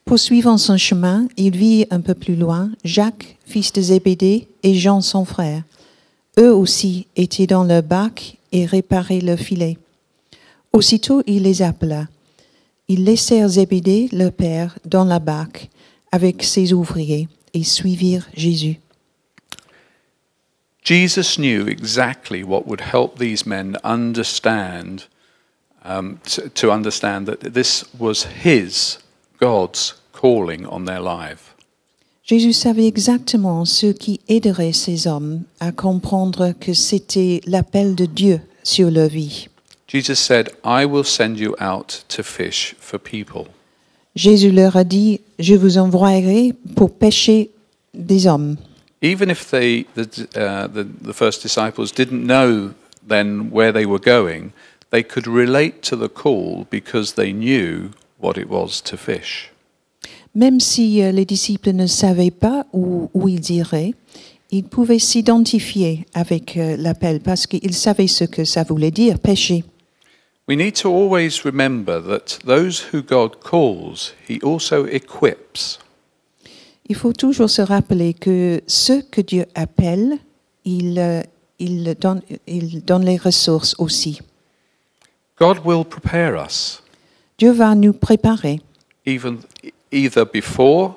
Poursuivant 0.06 0.58
son 0.58 0.78
chemin, 0.78 1.28
il 1.38 1.56
vit 1.56 1.86
un 1.90 2.02
peu 2.02 2.14
plus 2.14 2.36
loin 2.36 2.70
Jacques, 2.84 3.38
fils 3.46 3.72
de 3.72 3.82
Zébédée, 3.82 4.48
et 4.64 4.76
Jean, 4.76 5.02
son 5.02 5.24
frère. 5.24 5.64
Eux 6.40 6.54
aussi 6.54 7.08
étaient 7.16 7.48
dans 7.48 7.64
leur 7.64 7.84
barque 7.84 8.38
et 8.52 8.66
réparaient 8.66 9.22
leur 9.22 9.40
filet. 9.40 9.78
Aussitôt 10.74 11.22
il 11.28 11.44
les 11.44 11.62
appela. 11.62 12.08
Ils 12.88 13.04
laissèrent 13.06 13.48
Zébédée, 13.48 14.10
leur 14.12 14.32
père, 14.32 14.78
dans 14.86 15.06
la 15.06 15.20
barque 15.20 15.70
avec 16.12 16.44
ses 16.44 16.74
ouvriers 16.74 17.28
et 17.54 17.64
suivirent 17.64 18.28
Jésus. 18.36 18.80
Jesus 20.84 21.38
knew 21.38 21.66
exactly 21.68 22.44
what 22.44 22.68
would 22.68 22.82
help 22.82 23.18
these 23.18 23.46
men 23.46 23.78
understand, 23.84 25.06
um, 25.86 26.20
to, 26.26 26.50
to 26.50 26.72
understand 26.72 27.26
that 27.28 27.54
this 27.54 27.86
was 27.98 28.26
His, 28.44 29.00
God's, 29.40 29.94
calling 30.12 30.66
on 30.66 30.86
their 30.86 31.02
life. 31.02 31.54
Jésus 32.26 32.54
savait 32.54 32.88
exactement 32.88 33.66
ce 33.66 33.88
qui 33.88 34.22
aiderait 34.30 34.72
ces 34.72 35.08
hommes 35.08 35.44
à 35.60 35.74
comprendre 35.74 36.54
que 36.58 36.74
c'était 36.74 37.42
l'appel 37.46 37.96
de 37.96 38.06
Dieu 38.06 38.40
sur 38.64 38.90
leur 38.90 39.10
vie. 39.10 39.50
Jesus 39.88 40.16
said, 40.16 40.50
I 40.64 40.86
will 40.86 41.04
send 41.04 41.38
you 41.38 41.54
out 41.60 42.04
to 42.08 42.24
fish 42.24 42.76
for 42.80 42.98
people. 42.98 43.48
Jésus 44.16 44.52
leur 44.52 44.78
a 44.78 44.84
dit, 44.84 45.20
je 45.38 45.56
vous 45.56 45.78
envoierai 45.78 46.54
pour 46.76 46.92
pêcher 46.92 47.52
des 47.94 48.26
hommes. 48.26 48.56
Even 49.04 49.30
if 49.30 49.52
they, 49.52 49.86
the, 49.96 50.08
uh, 50.34 50.68
the, 50.68 50.84
the 50.84 51.14
first 51.14 51.44
disciples 51.44 51.92
didn't 51.92 52.26
know 52.26 52.74
then 53.06 53.52
where 53.52 53.74
they 53.74 53.86
were 53.86 54.00
going, 54.00 54.54
they 54.92 55.04
could 55.04 55.28
relate 55.28 55.82
to 55.84 55.98
the 55.98 56.08
call 56.08 56.66
because 56.70 57.14
they 57.14 57.34
knew 57.34 57.92
what 58.18 58.38
it 58.38 58.50
was 58.50 58.82
to 58.82 58.96
fish. 58.96 59.52
Même 60.34 60.60
si 60.60 61.04
euh, 61.04 61.12
les 61.12 61.26
disciples 61.26 61.74
ne 61.74 61.86
savaient 61.86 62.32
pas 62.32 62.66
où, 62.74 63.10
où 63.14 63.28
ils 63.28 63.52
iraient, 63.52 63.94
ils 64.52 64.64
pouvaient 64.64 65.00
s'identifier 65.00 66.06
avec 66.14 66.58
euh, 66.58 66.78
l'appel 66.78 67.20
parce 67.20 67.46
qu'ils 67.46 67.74
savaient 67.74 68.08
ce 68.08 68.24
que 68.24 68.46
ça 68.46 68.64
voulait 68.64 68.92
dire, 68.92 69.20
pêcher. 69.20 69.66
We 70.48 70.58
need 70.58 70.76
to 70.82 70.90
always 70.90 71.44
remember 71.44 72.02
that 72.02 72.40
those 72.46 72.88
who 72.94 73.02
God 73.02 73.42
calls, 73.44 74.14
He 74.28 74.40
also 74.42 74.86
equips. 74.86 75.80
Il 76.90 76.96
faut 76.96 77.14
toujours 77.14 77.50
se 77.50 77.62
rappeler 77.62 78.14
que 78.14 78.62
ceux 78.68 79.02
que 79.02 79.22
Dieu 79.22 79.46
appelle, 79.56 80.18
il, 80.66 81.00
euh, 81.00 81.22
il 81.60 81.96
donne, 82.00 82.22
il 82.46 82.84
donne 82.84 83.06
les 83.06 83.18
ressources 83.18 83.76
aussi. 83.78 84.22
God 85.40 85.60
will 85.66 85.84
prepare 85.84 86.36
us, 86.36 86.82
Dieu 87.38 87.52
va 87.52 87.74
nous 87.76 87.94
préparer, 87.94 88.62
even 89.06 89.40
either 89.92 90.26
before, 90.26 90.96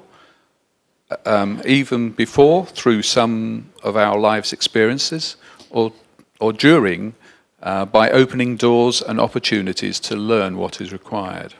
um, 1.25 1.61
even 1.64 2.11
before 2.11 2.66
through 2.66 3.03
some 3.03 3.64
of 3.83 3.96
our 3.96 4.18
lives' 4.18 4.53
experiences, 4.53 5.37
or 5.70 5.92
or 6.38 6.53
during 6.53 7.14
uh, 7.62 7.87
by 7.87 8.11
opening 8.11 8.57
doors 8.57 9.03
and 9.03 9.18
opportunities 9.18 9.99
to 10.01 10.16
learn 10.16 10.57
what 10.57 10.81
is 10.81 10.92
required. 10.92 11.55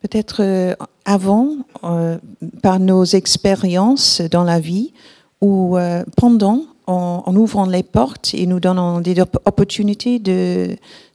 Peut-être 0.00 0.42
euh, 0.42 0.74
avant, 1.04 1.56
euh, 1.84 2.18
par 2.62 2.78
nos 2.80 3.04
expériences 3.04 4.20
dans 4.30 4.44
la 4.44 4.60
vie, 4.60 4.92
ou 5.40 5.76
euh, 5.76 6.04
pendant, 6.16 6.64
en, 6.86 7.22
en 7.24 7.36
ouvrant 7.36 7.66
les 7.66 7.82
portes 7.82 8.34
et 8.34 8.46
nous 8.46 8.60
donnant 8.60 9.00
des 9.00 9.20
op- 9.20 9.38
opportunités 9.44 10.18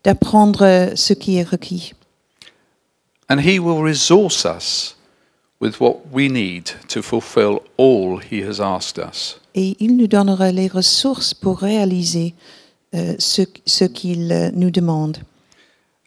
d'apprendre 0.03 0.91
ce 0.95 1.13
qui 1.13 1.35
est 1.37 1.43
requis. 1.43 1.93
And 3.29 3.39
He 3.39 3.59
will 3.59 3.81
resource 3.83 4.45
us 4.45 4.95
with 5.59 5.79
what 5.79 5.97
we 6.11 6.29
need 6.29 6.65
to 6.89 7.01
fulfill 7.01 7.59
all 7.77 8.19
He 8.19 8.43
has 8.43 8.59
asked 8.61 8.97
us. 9.03 9.39
Et 9.55 9.75
il 9.79 9.95
nous 9.97 10.07
donnera 10.07 10.51
les 10.51 10.67
ressources 10.67 11.33
pour 11.33 11.59
réaliser 11.59 12.35
euh, 12.93 13.15
ce, 13.19 13.43
ce 13.65 13.85
qu'il 13.85 14.51
nous 14.53 14.69
demande. 14.69 15.17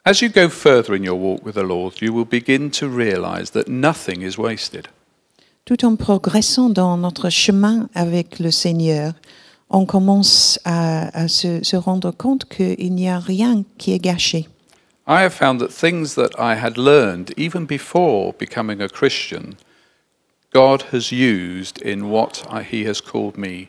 As 0.08 0.22
you 0.22 0.30
go 0.30 0.48
further 0.48 0.94
in 0.94 1.04
your 1.04 1.16
walk 1.16 1.44
with 1.44 1.54
the 1.54 1.62
Lord, 1.62 2.00
you 2.00 2.14
will 2.14 2.24
begin 2.24 2.70
to 2.70 2.88
realize 2.88 3.50
that 3.50 3.68
nothing 3.68 4.22
is 4.22 4.38
wasted. 4.38 4.88
Tout 5.66 5.84
en 5.84 5.96
progressant 5.96 6.70
dans 6.70 6.96
notre 6.96 7.28
chemin 7.28 7.90
avec 7.94 8.38
le 8.38 8.50
Seigneur, 8.50 9.12
on 9.68 9.84
commence 9.84 10.58
à, 10.64 11.10
à 11.14 11.28
se, 11.28 11.62
se 11.62 11.76
rendre 11.76 12.10
compte 12.10 12.46
qu'il 12.46 12.94
n'y 12.94 13.10
a 13.10 13.18
rien 13.18 13.64
qui 13.76 13.92
est 13.92 13.98
gâché. 13.98 14.48
I 15.06 15.20
have 15.20 15.34
found 15.34 15.60
that 15.60 15.68
things 15.68 16.14
that 16.14 16.30
I 16.38 16.54
had 16.54 16.78
learned 16.78 17.34
even 17.36 17.66
before 17.66 18.32
becoming 18.32 18.80
a 18.80 18.88
Christian, 18.88 19.56
God 20.54 20.84
has 20.90 21.12
used 21.12 21.82
in 21.82 22.08
what 22.08 22.46
I, 22.50 22.62
He 22.62 22.88
has 22.88 23.02
called 23.02 23.36
me 23.36 23.68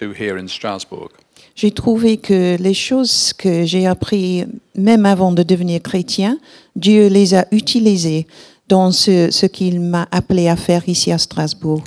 to 0.00 0.12
here 0.12 0.38
in 0.38 0.48
Strasbourg. 0.48 1.10
J'ai 1.54 1.70
trouvé 1.70 2.16
que 2.16 2.56
les 2.58 2.74
choses 2.74 3.32
que 3.32 3.64
j'ai 3.64 3.86
apprises 3.86 4.46
même 4.74 5.04
avant 5.04 5.32
de 5.32 5.42
devenir 5.42 5.82
chrétien, 5.82 6.38
Dieu 6.74 7.08
les 7.08 7.34
a 7.34 7.46
utilisées 7.50 8.26
dans 8.68 8.92
ce, 8.92 9.30
ce 9.30 9.46
qu'il 9.46 9.80
m'a 9.80 10.08
appelé 10.10 10.48
à 10.48 10.56
faire 10.56 10.88
ici 10.88 11.12
à 11.12 11.18
Strasbourg. 11.18 11.82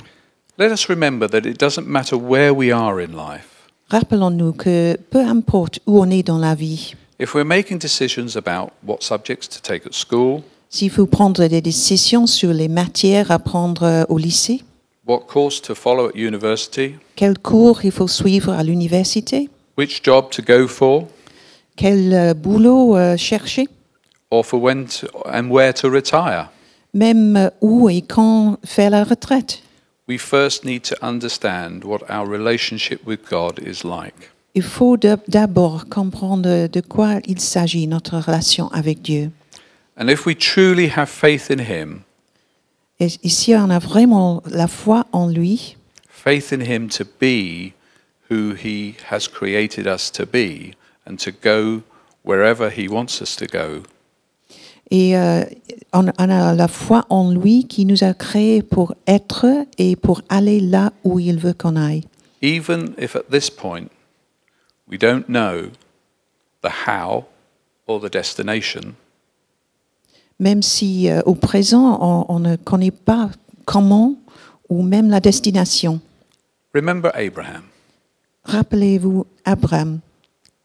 Let 0.58 0.72
us 0.72 0.86
remember 0.88 1.28
that 1.28 1.48
it 1.48 1.58
doesn't 1.58 1.86
matter 1.86 2.16
where 2.16 2.54
we 2.54 2.70
are 2.70 3.00
in 3.00 3.08
life. 3.08 3.48
Rappelons-nous 3.90 4.52
que 4.52 4.96
peu 5.10 5.20
importe 5.20 5.80
où 5.86 6.00
on 6.00 6.10
est 6.10 6.22
dans 6.22 6.38
la 6.38 6.54
vie, 6.54 6.94
If 7.20 7.34
we're 7.34 7.46
making 7.46 7.78
decisions 7.78 8.36
about 8.36 8.72
what 8.86 8.98
subjects 9.00 9.48
to 9.48 9.60
take 9.60 9.86
at 9.86 9.92
school, 9.92 10.42
s'il 10.68 10.90
faut 10.90 11.06
prendre 11.06 11.46
des 11.46 11.60
décisions 11.60 12.26
sur 12.26 12.52
les 12.52 12.68
matières 12.68 13.30
à 13.30 13.38
prendre 13.38 13.84
euh, 13.84 14.04
au 14.08 14.18
lycée, 14.18 14.62
what 15.06 15.20
course 15.26 15.60
to 15.62 15.74
follow 15.74 16.08
at 16.08 16.14
university, 16.16 16.94
quel 17.16 17.38
cours 17.38 17.84
il 17.84 17.92
faut 17.92 18.08
suivre 18.08 18.52
à 18.52 18.62
l'université, 18.62 19.48
which 19.76 20.02
job 20.04 20.30
to 20.30 20.42
go 20.42 20.66
for, 20.66 21.06
quel 21.76 22.12
euh, 22.12 22.34
boulot 22.34 22.96
euh, 22.96 23.16
chercher, 23.16 23.68
or 24.30 24.44
for 24.44 24.60
when 24.60 24.86
to, 24.86 25.06
and 25.26 25.48
where 25.50 25.72
to 25.72 25.88
retire, 25.88 26.50
même 26.94 27.36
euh, 27.36 27.50
où 27.60 27.88
et 27.90 28.02
quand 28.02 28.58
faire 28.64 28.90
la 28.90 29.04
retraite. 29.04 29.60
we 30.06 30.18
first 30.18 30.64
need 30.64 30.82
to 30.82 30.94
understand 31.02 31.82
what 31.84 32.02
our 32.10 32.26
relationship 32.26 33.00
with 33.06 33.20
God 33.30 33.58
is 33.58 33.84
like. 33.84 34.30
Il 34.54 34.62
faut 34.62 34.96
d'ab- 34.96 35.22
d'abord 35.28 35.86
comprendre 35.88 36.68
de 36.68 36.80
quoi 36.80 37.14
il 37.26 37.40
s'agit, 37.40 37.88
notre 37.88 38.18
relation 38.18 38.68
avec 38.72 39.02
Dieu. 39.02 39.30
And 39.96 40.08
if 40.08 40.26
we 40.26 40.36
truly 40.36 40.88
have 40.94 41.08
faith 41.08 41.50
in 41.50 41.58
Him, 41.60 42.02
Et 43.00 43.08
ici, 43.22 43.54
on 43.56 43.70
a 43.70 43.78
vraiment 43.78 44.42
la 44.46 44.68
foi 44.68 45.04
en 45.12 45.28
lui, 45.28 45.76
faith 46.08 46.52
in 46.52 46.60
Him 46.60 46.88
to 46.88 47.04
be 47.04 47.72
who 48.30 48.54
He 48.54 48.94
has 49.10 49.28
created 49.28 49.86
us 49.86 50.10
to 50.12 50.24
be 50.24 50.74
and 51.06 51.16
to 51.16 51.30
go 51.30 51.82
wherever 52.24 52.70
He 52.70 52.88
wants 52.88 53.20
us 53.20 53.36
to 53.36 53.46
go, 53.46 53.82
et 54.90 55.16
euh, 55.16 55.44
on, 55.92 56.06
on 56.18 56.30
a 56.30 56.54
la 56.54 56.68
foi 56.68 57.04
en 57.10 57.30
lui 57.32 57.66
qui 57.66 57.84
nous 57.84 58.04
a 58.04 58.14
créés 58.14 58.62
pour 58.62 58.94
être 59.06 59.46
et 59.78 59.96
pour 59.96 60.22
aller 60.28 60.60
là 60.60 60.92
où 61.02 61.18
il 61.18 61.38
veut 61.38 61.54
qu'on 61.54 61.76
aille. 61.76 62.04
even 62.40 62.94
if 62.98 63.16
at 63.16 63.30
this 63.30 63.48
point 63.48 63.90
we 64.86 64.98
don't 64.98 65.28
know 65.28 65.70
the 66.60 66.86
how 66.86 67.24
or 67.86 68.00
the 68.00 68.10
destination, 68.10 68.96
Même 70.44 70.60
si 70.62 71.08
euh, 71.08 71.22
au 71.24 71.34
présent, 71.34 71.98
on, 72.02 72.26
on 72.28 72.38
ne 72.38 72.56
connaît 72.56 72.90
pas 72.90 73.30
comment 73.64 74.14
ou 74.68 74.82
même 74.82 75.08
la 75.08 75.18
destination. 75.20 76.00
remember 76.74 77.10
Abraham. 77.14 77.62
Rappelez-vous 78.44 79.24
Abraham, 79.46 80.00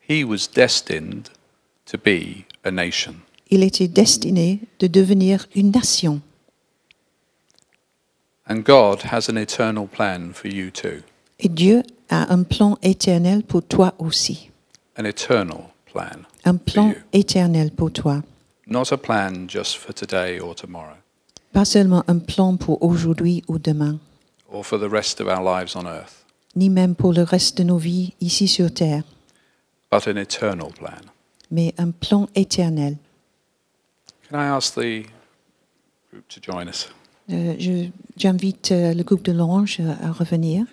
He 0.09 0.25
was 0.25 0.47
destined 0.53 1.29
to 1.85 1.97
be 1.97 2.43
a 2.65 2.71
nation. 2.71 3.15
il 3.49 3.63
était 3.63 3.87
destiné 3.87 4.59
de 4.79 4.87
devenir 4.87 5.47
une 5.55 5.71
nation. 5.71 6.19
And 8.49 8.63
God 8.65 9.03
has 9.13 9.29
an 9.29 9.37
eternal 9.37 9.87
plan 9.87 10.33
for 10.33 10.47
you 10.51 10.71
too. 10.71 11.03
Et 11.39 11.47
Dieu 11.47 11.83
a 12.09 12.33
un 12.33 12.43
plan 12.43 12.77
éternel 12.81 13.43
pour 13.43 13.63
toi 13.63 13.93
aussi. 13.99 14.49
An 14.97 15.05
eternal 15.05 15.69
plan. 15.85 16.25
Un 16.43 16.57
plan 16.57 16.93
éternel 17.13 17.71
pour 17.71 17.91
toi. 17.93 18.21
Not 18.69 18.91
a 18.91 18.97
plan 18.97 19.47
just 19.47 19.77
for 19.77 19.93
today 19.93 20.39
or 20.39 20.53
tomorrow 20.55 20.95
Pas 21.53 21.65
seulement 21.65 22.03
un 22.07 22.19
plan 22.19 22.55
pour 22.57 22.83
aujourd'hui 22.83 23.43
ou 23.47 23.57
demain, 23.57 23.99
or 24.51 24.63
for 24.63 24.77
the 24.79 24.89
rest 24.91 25.19
of 25.19 25.27
our 25.27 25.41
lives 25.43 25.75
on 25.75 25.85
earth, 25.87 26.25
ni 26.55 26.69
même 26.69 26.93
pour 26.95 27.11
le 27.13 27.23
reste 27.23 27.57
de 27.57 27.63
nos 27.63 27.77
vies 27.77 28.13
ici 28.21 28.47
sur 28.47 28.71
Terre, 28.71 29.03
but 29.91 30.07
an 30.07 30.17
eternal 30.17 30.71
plan. 30.71 31.01
mais 31.49 31.73
un 31.79 31.89
plan 31.91 32.27
éternel. 32.35 32.97
Can 34.29 34.37
I 34.39 34.45
ask 34.49 34.75
the 34.75 35.07
group 36.11 36.27
to 36.29 36.39
join 36.39 36.67
us? 36.69 36.89
Euh, 37.31 37.55
je- 37.57 37.89
J'invite 38.17 38.71
euh, 38.71 38.93
le 38.93 39.03
groupe 39.03 39.23
de 39.23 39.31
l'Orange 39.31 39.77
euh, 39.79 39.93
à 40.03 40.11
revenir. 40.11 40.65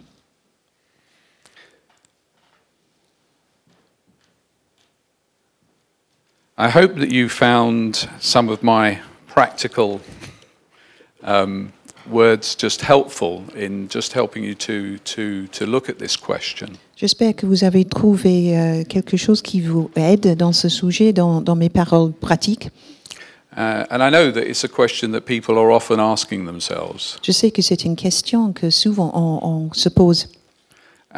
I 6.58 6.70
hope 6.70 6.94
that 7.00 7.12
you 7.12 7.28
found 7.28 8.08
some 8.18 8.48
of 8.48 8.62
my 8.62 8.98
practical 9.26 10.00
um, 11.22 11.70
words 12.10 12.54
just 12.54 12.80
helpful 12.80 13.44
in 13.54 13.88
just 13.88 14.14
helping 14.14 14.42
you 14.42 14.54
to, 14.54 14.96
to, 14.98 15.48
to 15.48 15.66
look 15.66 15.90
at 15.90 15.98
this 15.98 16.16
question. 16.16 16.78
J'espère 16.96 17.36
que 17.36 17.44
vous 17.44 17.62
avez 17.62 17.84
trouvé 17.84 18.56
euh, 18.56 18.84
quelque 18.84 19.18
chose 19.18 19.42
qui 19.42 19.60
vous 19.60 19.90
aide 19.96 20.34
dans 20.38 20.54
ce 20.54 20.70
sujet, 20.70 21.12
dans, 21.12 21.42
dans 21.42 21.56
mes 21.56 21.68
paroles 21.68 22.12
pratiques. 22.12 22.70
Uh, 23.54 23.84
and 23.90 24.02
I 24.02 24.08
know 24.08 24.30
that 24.30 24.48
it's 24.48 24.64
a 24.64 24.68
question 24.68 25.12
that 25.12 25.26
people 25.26 25.58
are 25.58 25.70
often 25.70 26.00
asking 26.00 26.46
themselves. 26.46 27.18
Je 27.22 27.32
sais 27.32 27.50
que 27.50 27.60
c'est 27.60 27.84
une 27.84 27.96
question 27.96 28.54
que 28.54 28.70
souvent 28.70 29.12
on, 29.14 29.40
on 29.46 29.72
se 29.74 29.90
pose. 29.90 30.28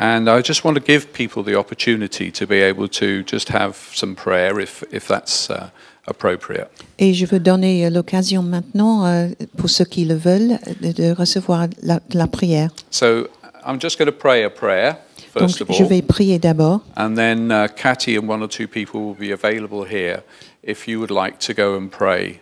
And 0.00 0.28
I 0.28 0.42
just 0.42 0.64
want 0.64 0.76
to 0.76 0.80
give 0.82 1.12
people 1.12 1.42
the 1.42 1.56
opportunity 1.56 2.30
to 2.30 2.46
be 2.46 2.60
able 2.60 2.86
to 2.88 3.24
just 3.24 3.48
have 3.48 3.74
some 3.92 4.14
prayer 4.14 4.60
if, 4.60 4.84
if 4.92 5.08
that's 5.08 5.50
uh, 5.50 5.70
appropriate. 6.06 6.68
Et 7.00 7.14
je 7.14 7.26
veux 7.26 7.40
donner 7.40 7.84
euh, 7.84 7.90
l'occasion 7.90 8.42
maintenant, 8.42 9.04
euh, 9.06 9.28
pour 9.56 9.68
ceux 9.68 9.84
qui 9.84 10.04
le 10.04 10.14
veulent, 10.14 10.58
de, 10.80 10.92
de 10.92 11.10
recevoir 11.12 11.66
la, 11.82 11.98
la 12.12 12.28
prière. 12.28 12.70
So 12.90 13.26
I'm 13.66 13.80
just 13.80 13.98
going 13.98 14.06
to 14.06 14.16
pray 14.16 14.44
a 14.44 14.50
prayer, 14.50 14.98
Donc, 15.34 15.48
first 15.48 15.60
of 15.62 15.68
je 15.72 15.82
all. 15.82 15.88
vais 15.88 16.02
prier 16.02 16.38
d'abord. 16.38 16.82
And 16.96 17.16
then 17.16 17.50
uh, 17.50 17.66
Catty 17.74 18.16
and 18.16 18.28
one 18.28 18.40
or 18.40 18.48
two 18.48 18.68
people 18.68 19.00
will 19.00 19.18
be 19.18 19.32
available 19.32 19.82
here 19.84 20.22
if 20.62 20.86
you 20.86 21.00
would 21.00 21.10
like 21.10 21.38
to 21.40 21.52
go 21.52 21.76
and 21.76 21.90
pray 21.90 22.40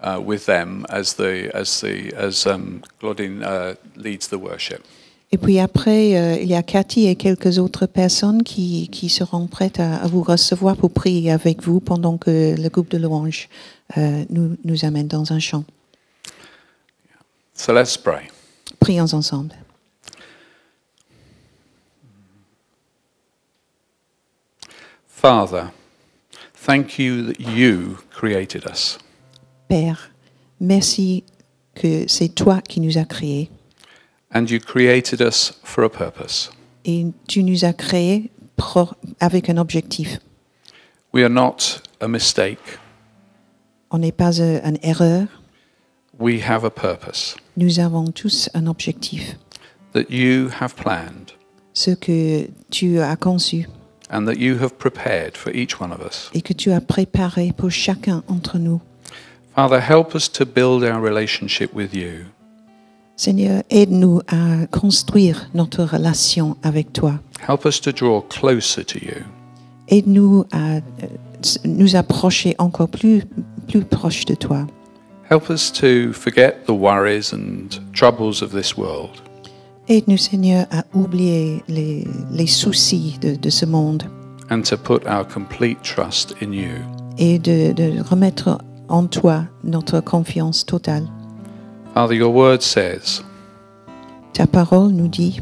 uh, 0.00 0.18
with 0.24 0.46
them 0.46 0.86
as 0.88 1.14
the 1.14 1.50
as 1.54 1.80
the 1.82 2.14
as 2.16 2.46
um, 2.46 2.80
Claudine 2.98 3.42
uh, 3.42 3.74
leads 3.94 4.28
the 4.28 4.38
worship. 4.38 4.82
Et 5.34 5.36
puis 5.36 5.58
après, 5.58 6.16
euh, 6.16 6.36
il 6.40 6.48
y 6.48 6.54
a 6.54 6.62
Cathy 6.62 7.08
et 7.08 7.16
quelques 7.16 7.58
autres 7.58 7.86
personnes 7.86 8.44
qui, 8.44 8.86
qui 8.86 9.08
seront 9.08 9.48
prêtes 9.48 9.80
à, 9.80 9.96
à 9.96 10.06
vous 10.06 10.22
recevoir 10.22 10.76
pour 10.76 10.92
prier 10.92 11.32
avec 11.32 11.60
vous 11.60 11.80
pendant 11.80 12.18
que 12.18 12.54
le 12.56 12.68
groupe 12.68 12.88
de 12.88 12.98
l'Orange 12.98 13.48
euh, 13.98 14.24
nous, 14.30 14.56
nous 14.64 14.84
amène 14.84 15.08
dans 15.08 15.32
un 15.32 15.40
chant. 15.40 15.64
So 17.52 17.72
let's 17.72 17.96
pray. 17.96 18.28
Prions 18.78 19.12
ensemble. 19.12 19.56
Father, 25.08 25.72
thank 26.64 26.96
you 26.96 27.32
that 27.32 27.40
you 27.40 27.96
created 28.12 28.66
us. 28.70 29.00
Père, 29.66 30.12
merci 30.60 31.24
que 31.74 32.04
c'est 32.06 32.28
toi 32.28 32.60
qui 32.60 32.78
nous 32.78 32.98
as 32.98 33.04
créés 33.04 33.50
And 34.34 34.46
you 34.50 34.58
created 34.58 35.20
us 35.20 35.58
for 35.62 35.84
a 35.84 35.88
purpose. 35.88 36.50
et 36.84 37.06
tu 37.28 37.42
nous 37.42 37.64
as 37.64 37.72
créés 37.72 38.30
pro- 38.56 38.90
avec 39.20 39.48
un 39.48 39.56
objectif. 39.56 40.18
We 41.12 41.22
are 41.22 41.30
not 41.30 41.80
a 42.00 42.08
mistake. 42.08 42.58
On 43.90 43.98
n'est 43.98 44.12
pas 44.12 44.40
euh, 44.40 44.60
une 44.64 44.78
erreur. 44.82 45.26
We 46.18 46.40
have 46.46 46.64
a 46.64 46.70
purpose 46.70 47.36
Nous 47.56 47.78
avons 47.80 48.10
tous 48.10 48.48
un 48.54 48.66
objectif. 48.66 49.36
that 49.92 50.10
you 50.10 50.50
have 50.60 50.74
planned 50.74 51.32
Ce 51.72 51.90
que 51.92 52.48
tu 52.70 52.98
as 53.00 53.16
conçu 53.16 53.66
and 54.10 54.26
that 54.26 54.34
you 54.38 54.56
have 54.60 54.76
prepared 54.76 55.36
for 55.36 55.54
each 55.54 55.80
one 55.80 55.92
of 55.92 56.00
us. 56.04 56.30
et 56.34 56.42
que 56.42 56.52
tu 56.52 56.72
as 56.72 56.80
préparé 56.80 57.52
pour 57.56 57.70
chacun 57.70 58.22
d'entre 58.28 58.58
nous. 58.58 58.80
Father, 59.54 59.78
help 59.80 60.14
us 60.16 60.30
to 60.30 60.44
build 60.44 60.82
our 60.82 61.00
relationship 61.00 61.72
with 61.74 61.94
you. 61.94 62.26
Seigneur, 63.16 63.62
aide-nous 63.70 64.20
à 64.26 64.66
construire 64.70 65.48
notre 65.54 65.84
relation 65.84 66.56
avec 66.62 66.92
toi. 66.92 67.20
Help 67.48 67.64
us 67.64 67.80
to 67.80 67.92
draw 67.92 68.20
closer 68.22 68.84
to 68.84 68.98
you. 68.98 69.22
Aide-nous 69.88 70.44
à 70.50 70.76
euh, 70.76 70.80
nous 71.64 71.94
approcher 71.94 72.54
encore 72.58 72.88
plus, 72.88 73.22
plus 73.68 73.82
proche 73.84 74.24
de 74.24 74.34
toi. 74.34 74.66
Help 75.30 75.48
us 75.50 75.70
to 75.72 76.12
forget 76.12 76.64
the 76.66 76.70
worries 76.72 77.32
and 77.32 77.80
troubles 77.94 78.42
of 78.42 78.50
this 78.52 78.76
world 78.76 79.10
Aide-nous, 79.88 80.16
Seigneur, 80.16 80.66
à 80.70 80.84
oublier 80.94 81.62
les, 81.68 82.06
les 82.32 82.46
soucis 82.46 83.18
de, 83.20 83.34
de 83.34 83.50
ce 83.50 83.66
monde 83.66 84.04
and 84.50 84.62
to 84.62 84.76
put 84.76 85.06
our 85.06 85.24
complete 85.26 85.78
trust 85.82 86.34
in 86.42 86.52
you. 86.52 86.68
et 87.18 87.38
de, 87.38 87.72
de 87.72 88.00
remettre 88.02 88.58
en 88.88 89.06
toi 89.06 89.44
notre 89.62 90.00
confiance 90.00 90.66
totale. 90.66 91.06
Father, 91.94 92.14
your 92.14 92.32
word 92.32 92.60
says, 92.62 93.22
Ta 94.32 94.46
parole 94.46 94.90
nous 94.90 95.08
dit, 95.08 95.40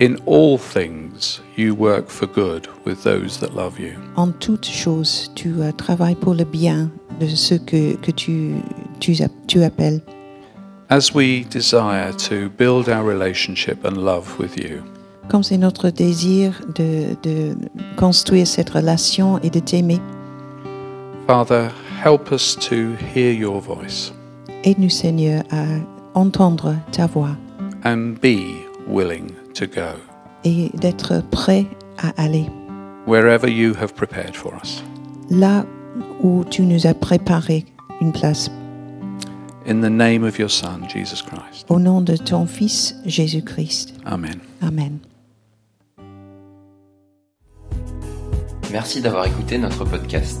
In 0.00 0.16
all 0.26 0.56
things 0.58 1.40
you 1.56 1.74
work 1.74 2.08
for 2.08 2.26
good 2.28 2.68
with 2.84 3.02
those 3.02 3.38
that 3.40 3.52
love 3.54 3.80
you. 3.80 3.94
en 4.16 4.30
toutes 4.30 4.66
choses, 4.66 5.28
tu 5.34 5.60
euh, 5.60 5.72
travailles 5.72 6.14
pour 6.14 6.34
le 6.34 6.44
bien 6.44 6.88
de 7.18 7.26
ceux 7.26 7.58
que, 7.58 7.96
que 7.96 8.12
tu, 8.12 8.52
tu, 9.00 9.16
tu 9.48 9.62
appelles. 9.64 10.00
As 10.88 11.12
we 11.12 11.44
desire 11.50 12.14
to 12.28 12.48
build 12.56 12.88
our 12.88 13.02
relationship 13.04 13.84
and 13.84 13.96
love 13.96 14.38
with 14.38 14.56
you, 14.56 14.82
Comme 15.28 15.42
c'est 15.42 15.58
notre 15.58 15.90
désir 15.90 16.52
de, 16.76 17.16
de 17.22 17.54
construire 17.96 18.46
cette 18.46 18.70
relation 18.70 19.38
et 19.42 19.50
de 19.50 19.58
t'aimer, 19.58 20.00
Father, 21.26 21.68
help 22.02 22.30
us 22.32 22.56
to 22.56 22.94
hear 23.14 23.32
your 23.32 23.60
voice 23.60 24.12
aide-nous, 24.64 24.90
Seigneur, 24.90 25.42
à 25.50 25.64
entendre 26.14 26.76
ta 26.92 27.06
voix 27.06 27.36
and 27.84 28.14
be 28.20 28.54
willing 28.88 29.30
to 29.54 29.66
go 29.66 29.96
et 30.44 30.70
d'être 30.74 31.22
prêt 31.30 31.66
à 31.98 32.08
aller 32.22 32.46
wherever 33.06 33.48
you 33.48 33.72
have 33.80 33.92
prepared 33.94 34.34
for 34.34 34.52
us. 34.62 34.82
là 35.30 35.64
où 36.22 36.44
tu 36.50 36.62
nous 36.62 36.86
as 36.86 36.94
préparé 36.94 37.64
une 38.00 38.12
place. 38.12 38.50
In 39.66 39.80
the 39.80 39.90
name 39.90 40.24
of 40.24 40.38
your 40.38 40.50
Son, 40.50 40.88
Jesus 40.88 41.22
Christ. 41.22 41.66
Au 41.68 41.78
nom 41.78 42.00
de 42.00 42.16
ton 42.16 42.46
Fils 42.46 42.96
Jésus-Christ. 43.04 43.94
Amen. 44.06 44.38
Amen. 44.62 44.98
Merci 48.72 49.00
d'avoir 49.02 49.26
écouté 49.26 49.58
notre 49.58 49.84
podcast. 49.84 50.40